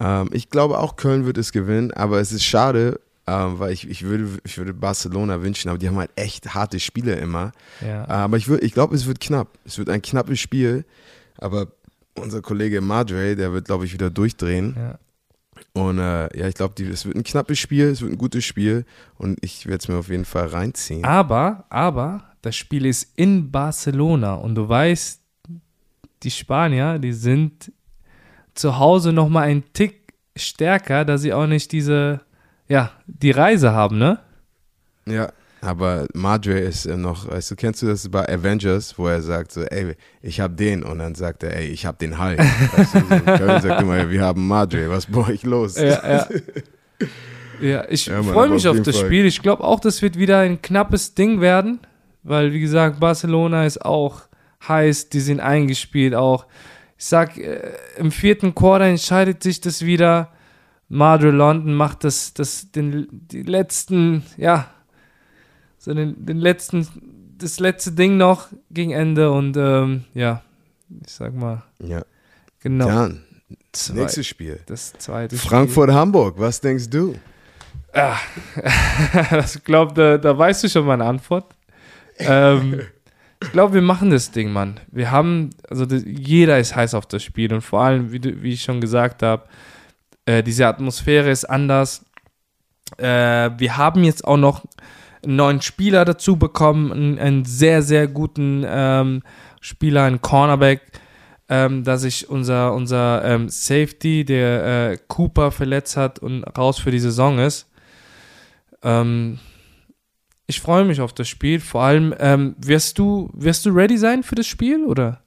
[0.00, 3.88] Ähm, ich glaube auch, Köln wird es gewinnen, aber es ist schade, ähm, weil ich,
[3.88, 7.52] ich, würde, ich würde Barcelona wünschen, aber die haben halt echt harte Spiele immer.
[7.80, 8.04] Ja.
[8.04, 9.48] Äh, aber ich, ich glaube, es wird knapp.
[9.64, 10.84] Es wird ein knappes Spiel,
[11.36, 11.68] aber
[12.14, 14.74] unser Kollege Madre, der wird, glaube ich, wieder durchdrehen.
[14.76, 14.98] Ja.
[15.72, 18.84] Und äh, ja, ich glaube, es wird ein knappes Spiel, es wird ein gutes Spiel
[19.16, 21.04] und ich werde es mir auf jeden Fall reinziehen.
[21.04, 25.20] Aber, aber, das Spiel ist in Barcelona und du weißt,
[26.22, 27.72] die Spanier, die sind
[28.58, 32.20] zu Hause nochmal einen Tick stärker, da sie auch nicht diese,
[32.68, 34.18] ja, die Reise haben, ne?
[35.06, 39.52] Ja, aber Madre ist noch, weißt du, kennst du das bei Avengers, wo er sagt
[39.52, 42.38] so, ey, ich hab den und dann sagt er, ey, ich hab den Hulk.
[42.38, 43.06] weißt du, so,
[43.38, 45.76] Köln sagt immer, wir haben Madre, was bei euch los?
[45.76, 46.28] Ja, ja.
[47.60, 49.06] ja ich ja, freue mich auf, auf das Fall.
[49.06, 49.26] Spiel.
[49.26, 51.80] Ich glaube auch, das wird wieder ein knappes Ding werden,
[52.22, 54.22] weil, wie gesagt, Barcelona ist auch
[54.66, 56.46] heiß, die sind eingespielt auch
[56.98, 60.32] ich sag, äh, im vierten Quarter entscheidet sich das wieder.
[60.88, 64.70] Madre London macht das, das, den, die letzten, ja,
[65.78, 66.88] so den, den letzten,
[67.38, 70.42] das letzte Ding noch gegen Ende und ähm, ja,
[71.06, 71.62] ich sag mal.
[71.78, 72.02] Ja.
[72.60, 72.86] Genau.
[72.86, 73.24] Dann,
[73.72, 74.60] Zwei, nächstes Spiel.
[74.66, 76.00] Das zweite Frankfurt, Spiel.
[76.00, 77.14] Hamburg, was denkst du?
[77.92, 78.16] Ah,
[79.30, 81.54] das glaubt, da, da weißt du schon meine Antwort.
[82.18, 82.80] ähm,
[83.42, 84.80] ich glaube, wir machen das Ding, Mann.
[84.90, 88.52] Wir haben, also das, jeder ist heiß auf das Spiel und vor allem, wie, wie
[88.52, 89.44] ich schon gesagt habe,
[90.26, 92.04] äh, diese Atmosphäre ist anders.
[92.96, 94.64] Äh, wir haben jetzt auch noch
[95.24, 99.22] einen neuen Spieler dazu bekommen, einen, einen sehr, sehr guten ähm,
[99.60, 100.82] Spieler, einen Cornerback,
[101.48, 106.90] ähm, dass sich unser, unser ähm, Safety, der äh, Cooper, verletzt hat und raus für
[106.90, 107.68] die Saison ist.
[108.82, 109.38] Ähm,
[110.48, 111.60] ich freue mich auf das Spiel.
[111.60, 115.20] Vor allem, ähm, wirst, du, wirst du ready sein für das Spiel, oder?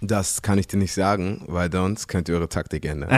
[0.00, 3.10] Das kann ich dir nicht sagen, weil sonst könnt ihr eure Taktik ändern.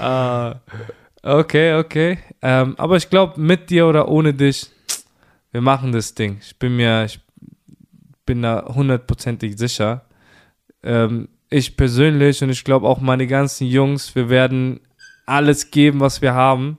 [0.00, 0.54] uh,
[1.22, 2.18] okay, okay.
[2.40, 4.70] Ähm, aber ich glaube, mit dir oder ohne dich,
[5.52, 6.38] wir machen das Ding.
[6.40, 7.20] Ich bin mir, ich
[8.24, 10.06] bin da hundertprozentig sicher.
[10.82, 14.80] Ähm, ich persönlich und ich glaube auch meine ganzen Jungs, wir werden
[15.26, 16.78] alles geben, was wir haben.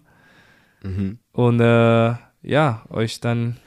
[0.82, 1.20] Mhm.
[1.38, 3.58] Und äh, ja, euch dann.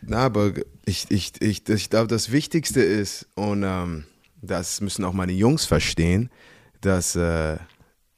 [0.00, 0.52] Na, aber
[0.84, 4.04] ich, ich, ich, ich glaube, das Wichtigste ist, und ähm,
[4.40, 6.30] das müssen auch meine Jungs verstehen,
[6.82, 7.56] dass äh,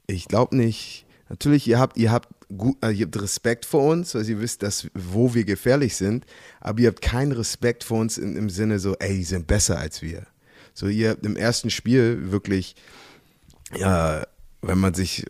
[0.05, 4.13] ich glaube nicht, natürlich, ihr habt, ihr habt gut, äh, ihr habt Respekt vor uns,
[4.13, 6.27] weil ihr wisst, dass, wo wir gefährlich sind,
[6.61, 9.79] aber ihr habt keinen Respekt vor uns in, im Sinne so, ey, die sind besser
[9.79, 10.27] als wir.
[10.75, 12.75] So, ihr habt im ersten Spiel wirklich,
[13.75, 14.27] ja,
[14.61, 15.25] wenn man sich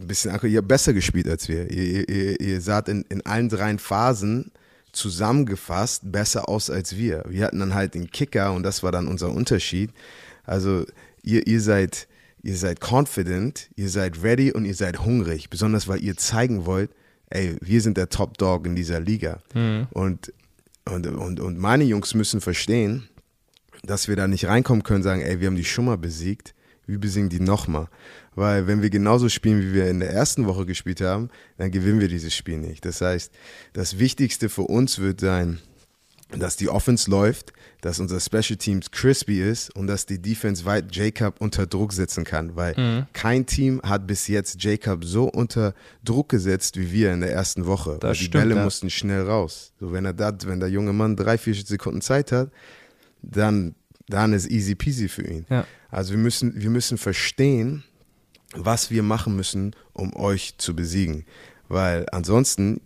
[0.00, 1.70] ein bisschen ihr habt besser gespielt als wir.
[1.70, 4.52] Ihr, ihr, ihr saht in, in allen drei Phasen
[4.92, 7.24] zusammengefasst besser aus als wir.
[7.28, 9.90] Wir hatten dann halt den Kicker und das war dann unser Unterschied.
[10.44, 10.84] Also
[11.22, 12.08] ihr, ihr seid,
[12.42, 16.90] ihr seid confident, ihr seid ready und ihr seid hungrig, besonders weil ihr zeigen wollt,
[17.30, 19.40] ey, wir sind der Top Dog in dieser Liga.
[19.54, 19.86] Mhm.
[19.90, 20.32] Und,
[20.84, 23.08] und, und, und meine Jungs müssen verstehen,
[23.82, 26.54] dass wir da nicht reinkommen können, sagen, ey, wir haben die schon mal besiegt,
[26.86, 27.88] wir besiegen die nochmal.
[28.34, 31.28] Weil wenn wir genauso spielen, wie wir in der ersten Woche gespielt haben,
[31.58, 32.84] dann gewinnen wir dieses Spiel nicht.
[32.84, 33.32] Das heißt,
[33.72, 35.58] das Wichtigste für uns wird sein,
[36.38, 40.94] dass die Offense läuft, dass unser Special Teams crispy ist und dass die Defense weit
[40.94, 43.06] Jacob unter Druck setzen kann, weil mhm.
[43.12, 45.74] kein Team hat bis jetzt Jacob so unter
[46.04, 47.98] Druck gesetzt wie wir in der ersten Woche.
[48.00, 48.64] Das die stimmt, Bälle ja.
[48.64, 49.72] mussten schnell raus.
[49.80, 52.50] So wenn er dat, wenn der junge Mann drei, vier Sekunden Zeit hat,
[53.22, 53.74] dann,
[54.08, 55.46] dann ist easy peasy für ihn.
[55.50, 55.66] Ja.
[55.92, 57.84] Also wir müssen, wir müssen verstehen,
[58.54, 61.24] was wir machen müssen, um euch zu besiegen.
[61.68, 62.80] Weil ansonsten,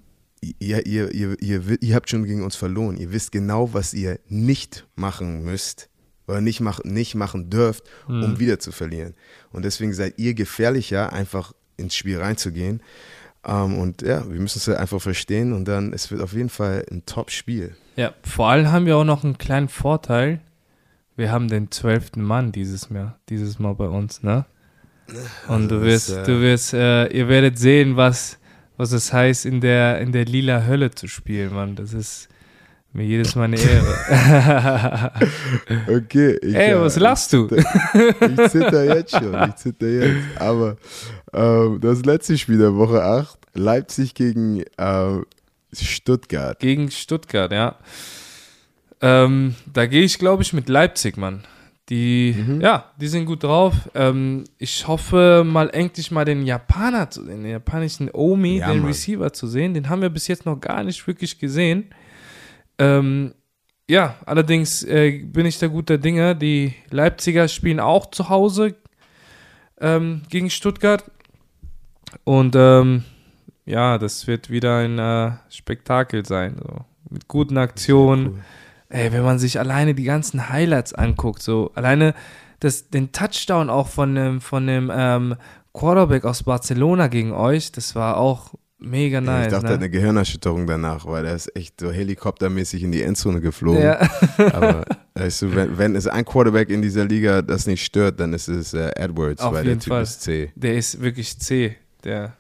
[0.59, 2.97] ihr, ihr, ihr, ihr, ihr habt schon gegen uns verloren.
[2.97, 5.89] Ihr wisst genau, was ihr nicht machen müsst
[6.27, 8.39] oder nicht, mach, nicht machen dürft, um mhm.
[8.41, 9.15] wieder zu verlieren.
[9.53, 12.83] Und deswegen seid ihr gefährlicher, einfach ins Spiel reinzugehen.
[13.47, 16.33] Um, ähm, und ja, wir müssen es halt einfach verstehen und dann, es wird auf
[16.33, 17.77] jeden Fall ein Top-Spiel.
[17.95, 20.41] Ja, vor allem haben wir auch noch einen kleinen Vorteil.
[21.17, 24.45] Wir haben den zwölften Mann dieses Mal, dieses Mal bei uns, ne?
[25.49, 28.39] Und du wirst, ist, äh, du wirst, äh, ihr werdet sehen, was,
[28.77, 31.75] was es heißt, in der, in der lila Hölle zu spielen, Mann.
[31.75, 32.29] Das ist
[32.93, 35.13] mir jedes Mal eine Ehre.
[35.97, 36.39] okay.
[36.43, 37.49] Ich, Ey, was lachst du?
[37.51, 40.41] ich zitter jetzt schon, ich zitter jetzt.
[40.41, 40.77] Aber
[41.33, 45.19] ähm, das letzte Spiel der Woche 8, Leipzig gegen äh,
[45.73, 46.59] Stuttgart.
[46.59, 47.77] Gegen Stuttgart, ja.
[49.01, 51.45] Ähm, da gehe ich, glaube ich, mit Leipzig, Mann.
[51.89, 52.61] Die, mhm.
[52.61, 53.75] ja, die sind gut drauf.
[53.95, 58.89] Ähm, ich hoffe mal endlich mal den Japaner, den japanischen Omi, ja, den Mann.
[58.89, 59.75] Receiver zu sehen.
[59.75, 61.91] Den haben wir bis jetzt noch gar nicht wirklich gesehen.
[62.79, 63.35] Ähm,
[63.89, 66.35] ja, allerdings äh, bin ich da guter Dinge.
[66.35, 68.75] Die Leipziger spielen auch zu Hause
[69.81, 71.05] ähm, gegen Stuttgart.
[72.25, 73.05] Und ähm,
[73.65, 76.57] ja, das wird wieder ein äh, Spektakel sein.
[76.61, 76.85] So.
[77.11, 78.43] Mit guten Aktionen.
[78.89, 82.15] Ey, wenn man sich alleine die ganzen Highlights anguckt, so alleine
[82.61, 85.37] das, den Touchdown auch von dem, von dem ähm,
[85.73, 89.47] Quarterback aus Barcelona gegen euch, das war auch mega nice.
[89.47, 89.75] ich dachte, ne?
[89.75, 93.83] eine Gehirnerschütterung danach, weil er ist echt so helikoptermäßig in die Endzone geflogen.
[93.83, 93.99] Ja.
[94.53, 94.85] Aber
[95.15, 98.49] weißt du, wenn, wenn es ein Quarterback in dieser Liga das nicht stört, dann ist
[98.49, 100.03] es äh, Edwards, Auf weil der Typ Fall.
[100.03, 100.53] ist C.
[100.55, 101.77] Der ist wirklich C.
[102.05, 102.35] Der,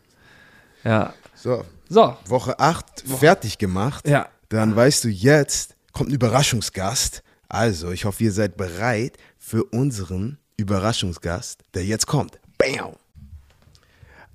[0.84, 1.12] ja.
[1.34, 1.64] So.
[1.88, 2.16] So.
[2.26, 4.08] Woche 8 fertig gemacht.
[4.08, 4.28] Ja.
[4.48, 7.22] Dann weißt du jetzt, kommt ein Überraschungsgast.
[7.48, 12.38] Also, ich hoffe, ihr seid bereit für unseren Überraschungsgast, der jetzt kommt.
[12.58, 12.96] Bam!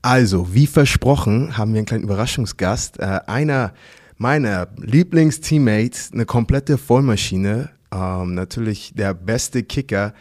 [0.01, 2.99] Also, wie versprochen, haben wir einen kleinen Überraschungsgast.
[2.99, 3.75] Äh, einer
[4.17, 7.69] meiner Lieblingsteammates, eine komplette Vollmaschine.
[7.93, 10.15] Ähm, natürlich der beste Kicker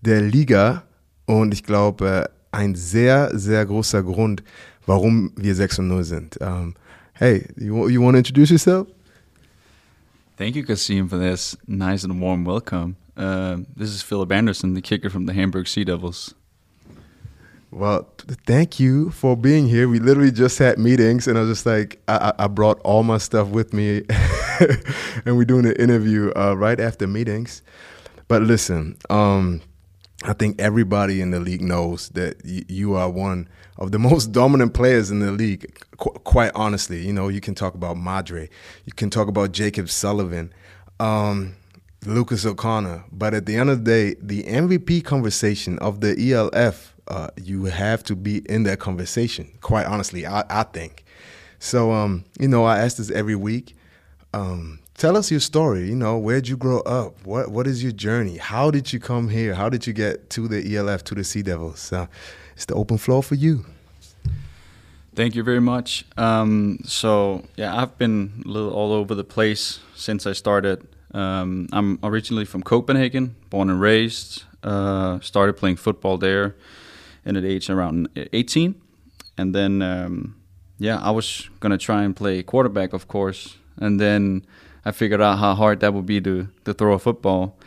[0.00, 0.84] der Liga.
[1.26, 4.42] Und ich glaube, äh, ein sehr, sehr großer Grund,
[4.86, 6.38] warum wir 6 und 0 sind.
[6.40, 6.72] Ähm,
[7.12, 8.95] hey, you, you want to introduce yourself?
[10.36, 12.96] Thank you, Kasim, for this nice and warm welcome.
[13.16, 16.34] Uh, this is Philip Anderson, the kicker from the Hamburg Sea Devils.
[17.70, 18.06] Well,
[18.46, 19.88] thank you for being here.
[19.88, 23.16] We literally just had meetings, and I was just like, I, I brought all my
[23.18, 24.02] stuff with me,
[25.24, 27.62] and we're doing an interview uh, right after meetings.
[28.28, 29.62] But listen, um,
[30.24, 34.32] I think everybody in the league knows that y- you are one of the most
[34.32, 35.84] dominant players in the league.
[35.98, 38.48] Qu- quite honestly, you know, you can talk about Madre,
[38.84, 40.52] you can talk about Jacob Sullivan,
[41.00, 41.54] um,
[42.04, 46.94] Lucas O'Connor, but at the end of the day, the MVP conversation of the ELF,
[47.08, 49.50] uh, you have to be in that conversation.
[49.60, 51.04] Quite honestly, I, I think.
[51.58, 53.76] So, um, you know, I ask this every week.
[54.34, 55.88] Um, tell us your story.
[55.88, 57.24] You know, where'd you grow up?
[57.24, 58.36] What What is your journey?
[58.36, 59.54] How did you come here?
[59.54, 61.92] How did you get to the ELF, to the Sea Devils?
[61.92, 62.06] Uh,
[62.56, 63.66] it's the open floor for you.
[65.14, 66.04] Thank you very much.
[66.16, 70.88] Um, so yeah, I've been a little all over the place since I started.
[71.12, 74.44] Um, I'm originally from Copenhagen, born and raised.
[74.62, 76.56] Uh, started playing football there,
[77.24, 78.74] in at age around 18,
[79.38, 80.36] and then um,
[80.78, 84.46] yeah, I was gonna try and play quarterback, of course, and then
[84.84, 87.58] I figured out how hard that would be to to throw a football.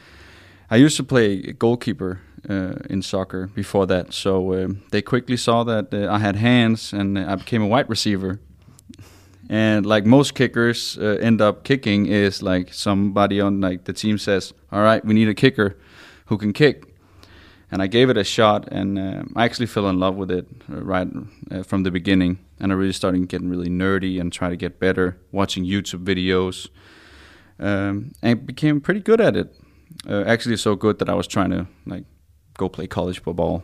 [0.69, 5.93] I used to play goalkeeper in soccer before that, so uh, they quickly saw that
[5.93, 8.39] uh, I had hands, and I became a wide receiver.
[9.49, 14.19] And like most kickers uh, end up kicking is like somebody on like the team
[14.19, 15.75] says, "All right, we need a kicker
[16.27, 16.85] who can kick."
[17.71, 20.47] And I gave it a shot, and uh, I actually fell in love with it
[20.71, 21.07] uh, right
[21.51, 22.39] uh, from the beginning.
[22.59, 26.67] And I really started getting really nerdy and try to get better, watching YouTube videos,
[27.59, 29.55] um, and became pretty good at it.
[30.07, 32.05] Uh, actually, so good that I was trying to like
[32.59, 33.63] go play college football.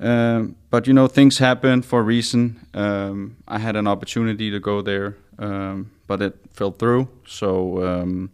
[0.00, 2.66] Um, but you know, things happen for a reason.
[2.72, 7.08] Um, I had an opportunity to go there, um, but it fell through.
[7.26, 8.30] So um,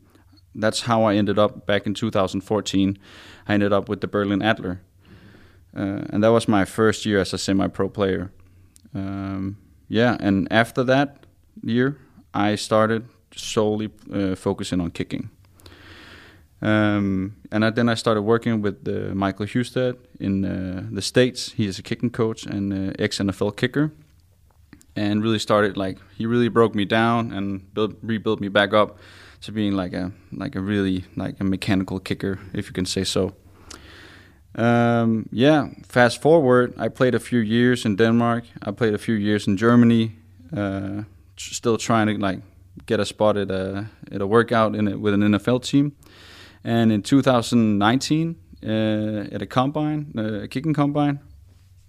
[0.54, 2.98] that's how I ended up back in 2014.
[3.48, 4.80] I ended up with the Berlin Adler,
[5.76, 8.30] uh, and that was my first year as a semi-pro player.
[8.94, 9.56] Um,
[9.88, 11.26] yeah, and after that
[11.62, 11.98] year,
[12.32, 15.30] I started solely uh, focusing on kicking.
[16.62, 21.52] Um, and I, then I started working with uh, Michael Husted in uh, the States.
[21.52, 23.92] He is a kicking coach and uh, ex NFL kicker.
[24.94, 28.98] And really started like he really broke me down and built, rebuilt me back up
[29.42, 33.04] to being like a like a really like a mechanical kicker, if you can say
[33.04, 33.34] so.
[34.54, 38.44] Um, yeah, fast forward, I played a few years in Denmark.
[38.62, 40.16] I played a few years in Germany.
[40.56, 41.02] Uh,
[41.36, 42.40] still trying to like
[42.86, 45.92] get a spot at a at a workout in a, with an NFL team.
[46.66, 48.66] And in 2019, uh,
[49.30, 51.20] at a combine, uh, a kicking combine,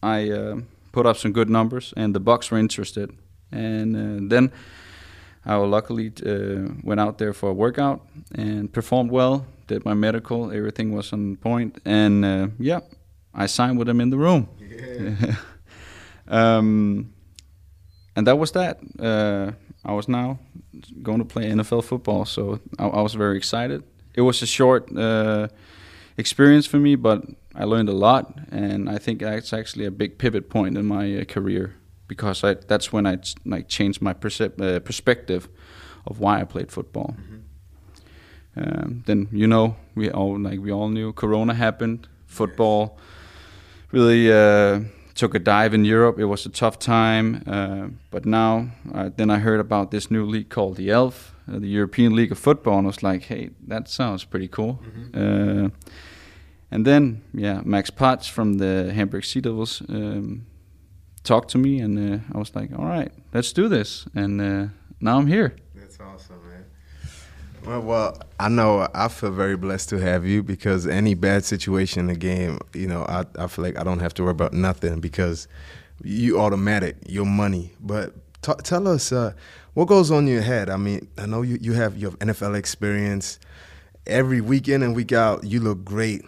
[0.03, 0.57] I uh,
[0.91, 3.09] put up some good numbers, and the Bucks were interested.
[3.51, 4.51] And uh, then
[5.43, 8.05] I luckily uh, went out there for a workout
[8.35, 9.47] and performed well.
[9.65, 12.81] Did my medical, everything was on point, and uh, yeah,
[13.33, 14.47] I signed with them in the room.
[14.59, 15.35] Yeah.
[16.27, 17.11] um,
[18.15, 18.79] and that was that.
[19.83, 20.37] I was now
[21.01, 23.83] going to play NFL football, so I, I was very excited
[24.17, 25.47] it was a short uh,
[26.17, 27.23] experience for me, but
[27.55, 31.19] I learned a lot, and I think that's actually a big pivot point in my
[31.19, 31.75] uh, career
[32.07, 35.47] because I, that's when I like changed my percep- uh, perspective
[36.07, 37.15] of why I played football.
[37.15, 37.35] Mm-hmm.
[38.59, 42.07] Um, then you know we all like we all knew Corona happened.
[42.25, 42.97] Football
[43.91, 44.79] really uh,
[45.17, 46.19] took a dive in Europe.
[46.19, 50.25] It was a tough time, uh, but now uh, then I heard about this new
[50.25, 53.49] league called the ELF, uh, the European League of Football, and I was like, hey,
[53.67, 54.79] that sounds pretty cool.
[54.83, 55.65] Mm-hmm.
[55.65, 55.69] Uh,
[56.69, 60.45] and then, yeah, Max Potts from the Hamburg Sea Devils um,
[61.23, 64.05] talked to me, and uh, I was like, all right, let's do this.
[64.13, 64.67] And uh,
[64.99, 65.55] now I'm here.
[65.75, 66.46] That's awesome.
[67.67, 72.07] Well, I know I feel very blessed to have you because any bad situation in
[72.07, 75.01] the game, you know, I, I feel like I don't have to worry about nothing
[75.01, 75.49] because
[76.01, 77.73] you automatic, your money.
[77.81, 79.33] But t- tell us, uh,
[79.73, 80.69] what goes on in your head?
[80.69, 83.37] I mean, I know you, you have your NFL experience.
[84.05, 86.23] Every week in and week out, you look great.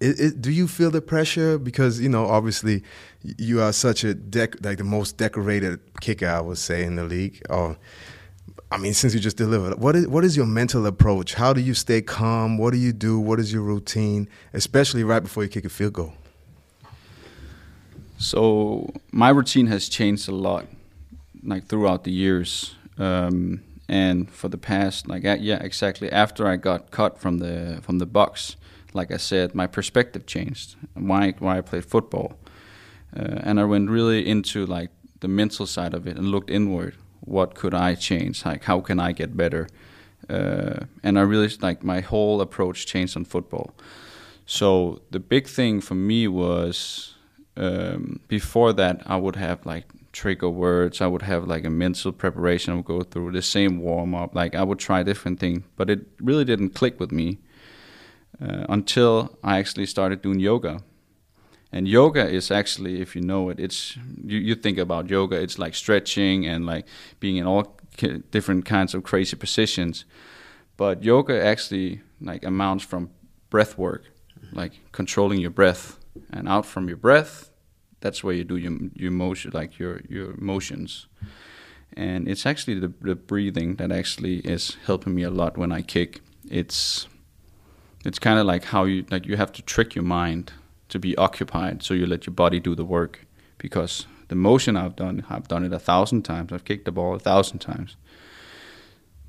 [0.00, 2.82] It, it, do you feel the pressure because you know obviously
[3.22, 7.04] you are such a dec- like the most decorated kicker I would say in the
[7.04, 7.42] league.
[8.70, 11.34] I mean, since you just delivered, what is what is your mental approach?
[11.34, 12.58] How do you stay calm?
[12.58, 13.18] What do you do?
[13.18, 16.12] What is your routine, especially right before you kick a field goal?
[18.18, 20.66] So my routine has changed a lot
[21.42, 22.74] like throughout the years.
[22.98, 26.12] Um, and for the past, like yeah, exactly.
[26.12, 28.56] After I got cut from the from the Bucks,
[28.92, 30.76] like I said, my perspective changed.
[30.94, 32.34] Why why I played football,
[33.16, 34.90] uh, and I went really into like
[35.20, 36.96] the mental side of it and looked inward.
[37.28, 38.44] What could I change?
[38.44, 39.68] Like how can I get better?
[40.28, 43.70] Uh, and I really like my whole approach changed on football.
[44.46, 47.14] So the big thing for me was
[47.56, 51.00] um, before that I would have like trigger words.
[51.00, 52.72] I would have like a mental preparation.
[52.72, 54.34] I would go through the same warm up.
[54.34, 57.38] Like I would try different things, but it really didn't click with me
[58.40, 60.82] uh, until I actually started doing yoga.
[61.70, 65.58] And yoga is actually, if you know it, it's you, you think about yoga, it's
[65.58, 66.86] like stretching and like
[67.20, 67.76] being in all
[68.30, 70.04] different kinds of crazy positions.
[70.76, 73.10] But yoga actually like amounts from
[73.50, 74.04] breath work,
[74.52, 75.98] like controlling your breath,
[76.30, 77.50] and out from your breath,
[78.00, 81.06] that's where you do your your motion, like your your motions.
[81.92, 85.82] And it's actually the the breathing that actually is helping me a lot when I
[85.82, 86.20] kick.
[86.48, 87.08] It's
[88.04, 90.52] it's kind of like how you like you have to trick your mind
[90.88, 93.26] to be occupied so you let your body do the work.
[93.58, 96.52] Because the motion I've done I've done it a thousand times.
[96.52, 97.96] I've kicked the ball a thousand times.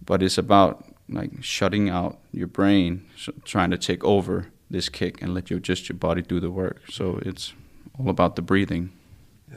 [0.05, 5.21] But it's about like shutting out your brain so trying to take over this kick
[5.21, 6.81] and let your just your body do the work.
[6.89, 7.53] So it's
[7.97, 8.91] all about the breathing.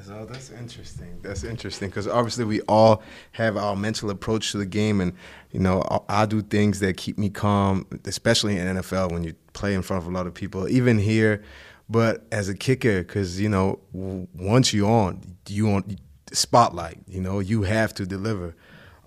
[0.00, 1.18] So oh, that's interesting.
[1.22, 5.12] That's interesting because obviously we all have our mental approach to the game, and
[5.50, 9.34] you know I, I do things that keep me calm, especially in NFL when you
[9.53, 11.42] play in front of a lot of people, even here.
[11.93, 15.97] But as a kicker, because you know once you're on, you on
[16.32, 16.99] spotlight.
[17.07, 18.57] You know you have to deliver.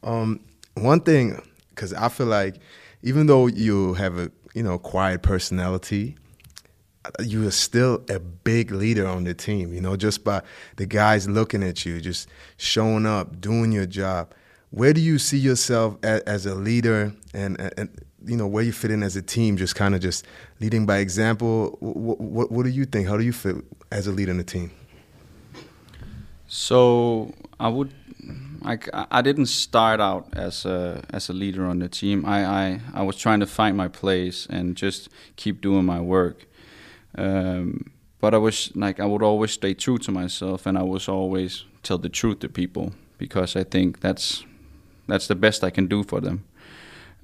[0.04, 0.40] Um,
[0.76, 2.58] one thing, because I feel like
[3.02, 6.16] even though you have a you know quiet personality,
[7.20, 10.42] you are still a big leader on the team, you know, just by
[10.78, 14.34] the guys looking at you, just showing up, doing your job.
[14.70, 17.90] Where do you see yourself as, as a leader and, and,
[18.26, 20.26] you know, where you fit in as a team, just kind of just
[20.60, 21.78] leading by example?
[21.80, 23.08] What, what, what do you think?
[23.08, 23.62] How do you feel
[23.92, 24.72] as a leader in the team?
[26.48, 27.94] So I would,
[28.64, 28.78] I,
[29.12, 32.26] I didn't start out as a as a leader on the team.
[32.26, 36.46] I, I, I was trying to find my place and just keep doing my work.
[37.18, 41.08] Um, but I was like I would always stay true to myself, and I was
[41.08, 44.44] always tell the truth to people because I think that's
[45.08, 46.44] that's the best I can do for them.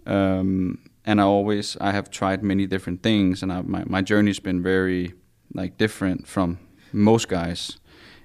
[0.05, 4.39] Um, and I always I have tried many different things, and I, my my journey's
[4.39, 5.13] been very
[5.53, 6.59] like different from
[6.93, 7.79] most guys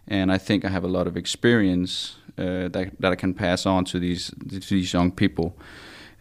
[0.09, 3.67] and I think I have a lot of experience uh, that that I can pass
[3.67, 5.59] on to these to these young people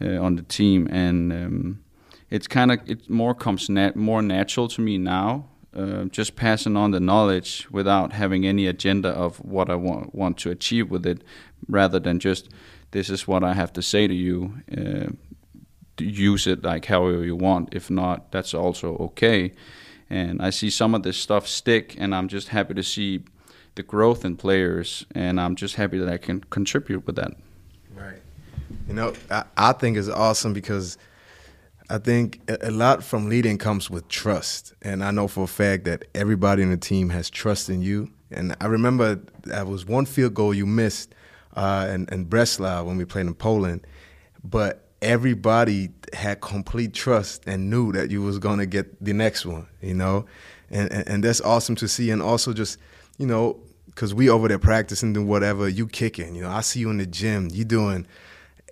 [0.02, 1.84] uh, on the team, and um,
[2.30, 5.50] it's kind of it more comes nat- more natural to me now.
[5.76, 10.38] Uh, just passing on the knowledge without having any agenda of what I want want
[10.40, 11.24] to achieve with it,
[11.68, 12.50] rather than just
[12.92, 14.54] this is what I have to say to you.
[16.00, 17.70] Use it like however you want.
[17.74, 19.54] If not, that's also okay.
[20.10, 23.24] And I see some of this stuff stick, and I'm just happy to see
[23.76, 27.34] the growth in players, and I'm just happy that I can contribute with that.
[27.94, 28.22] Right.
[28.88, 30.98] You know, I, I think it's awesome because
[31.90, 34.74] I think a, a lot from leading comes with trust.
[34.82, 38.12] And I know for a fact that everybody in the team has trust in you.
[38.32, 41.14] And I remember that was one field goal you missed
[41.56, 43.86] uh, in, in Breslau when we played in Poland.
[44.44, 49.46] But everybody had complete trust and knew that you was going to get the next
[49.46, 50.26] one, you know?
[50.70, 52.10] And, and, and that's awesome to see.
[52.10, 52.80] And also just,
[53.18, 56.36] you know, because we over there practicing doing whatever, you kicking.
[56.36, 57.50] You know, I see you in the gym.
[57.52, 58.08] You doing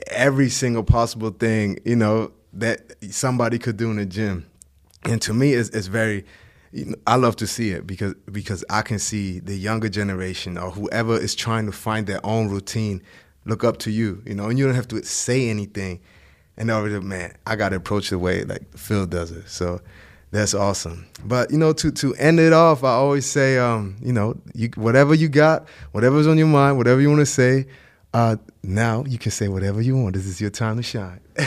[0.07, 4.49] every single possible thing, you know, that somebody could do in the gym.
[5.03, 6.25] And to me, it's, it's very,
[7.05, 11.17] I love to see it because because I can see the younger generation or whoever
[11.17, 13.03] is trying to find their own routine
[13.45, 15.99] look up to you, you know, and you don't have to say anything.
[16.57, 19.49] And I was like, man, I got to approach the way like Phil does it.
[19.49, 19.81] So
[20.31, 21.05] that's awesome.
[21.23, 24.69] But you know, to to end it off, I always say, um, you know, you,
[24.75, 27.67] whatever you got, whatever's on your mind, whatever you want to say,
[28.13, 30.15] uh, now you can say whatever you want.
[30.15, 31.19] This is your time to shine.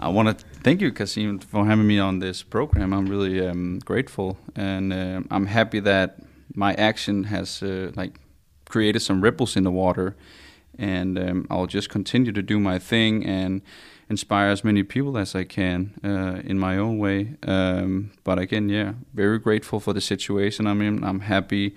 [0.00, 2.92] I want to thank you, Kasim, for having me on this program.
[2.92, 6.20] I'm really um, grateful, and uh, I'm happy that
[6.54, 8.20] my action has uh, like
[8.68, 10.16] created some ripples in the water,
[10.78, 13.62] and um, I'll just continue to do my thing and
[14.08, 17.34] inspire as many people as I can uh, in my own way.
[17.46, 21.04] Um, but again, yeah, very grateful for the situation I'm in.
[21.04, 21.74] I'm happy,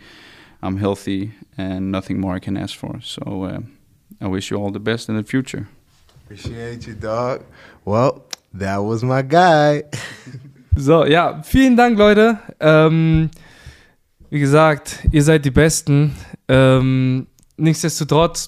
[0.62, 3.02] I'm healthy, and nothing more I can ask for.
[3.02, 3.60] So uh,
[4.22, 5.68] I wish you all the best in the future.
[6.24, 7.44] Appreciate you, dog.
[7.84, 9.84] Well, that was my guy.
[10.78, 12.40] So, ja, vielen Dank, Leute.
[12.62, 13.30] Ähm,
[14.32, 16.16] wie gesagt, ihr seid die Besten.
[16.48, 17.28] Ähm,
[17.58, 18.48] nichtsdestotrotz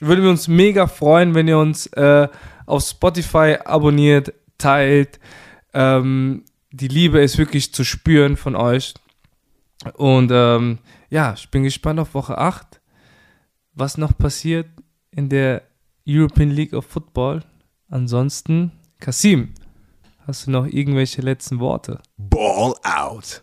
[0.00, 2.28] würden wir uns mega freuen, wenn ihr uns äh,
[2.64, 5.20] auf Spotify abonniert, teilt.
[5.74, 8.94] Ähm, die Liebe ist wirklich zu spüren von euch.
[9.94, 10.78] Und ähm,
[11.10, 12.80] ja, ich bin gespannt auf Woche 8,
[13.74, 14.66] was noch passiert
[15.10, 15.62] in der
[16.06, 17.44] European League of Football.
[17.90, 19.52] Ansonsten, Kasim,
[20.26, 22.00] hast du noch irgendwelche letzten Worte?
[22.16, 23.42] Ball out.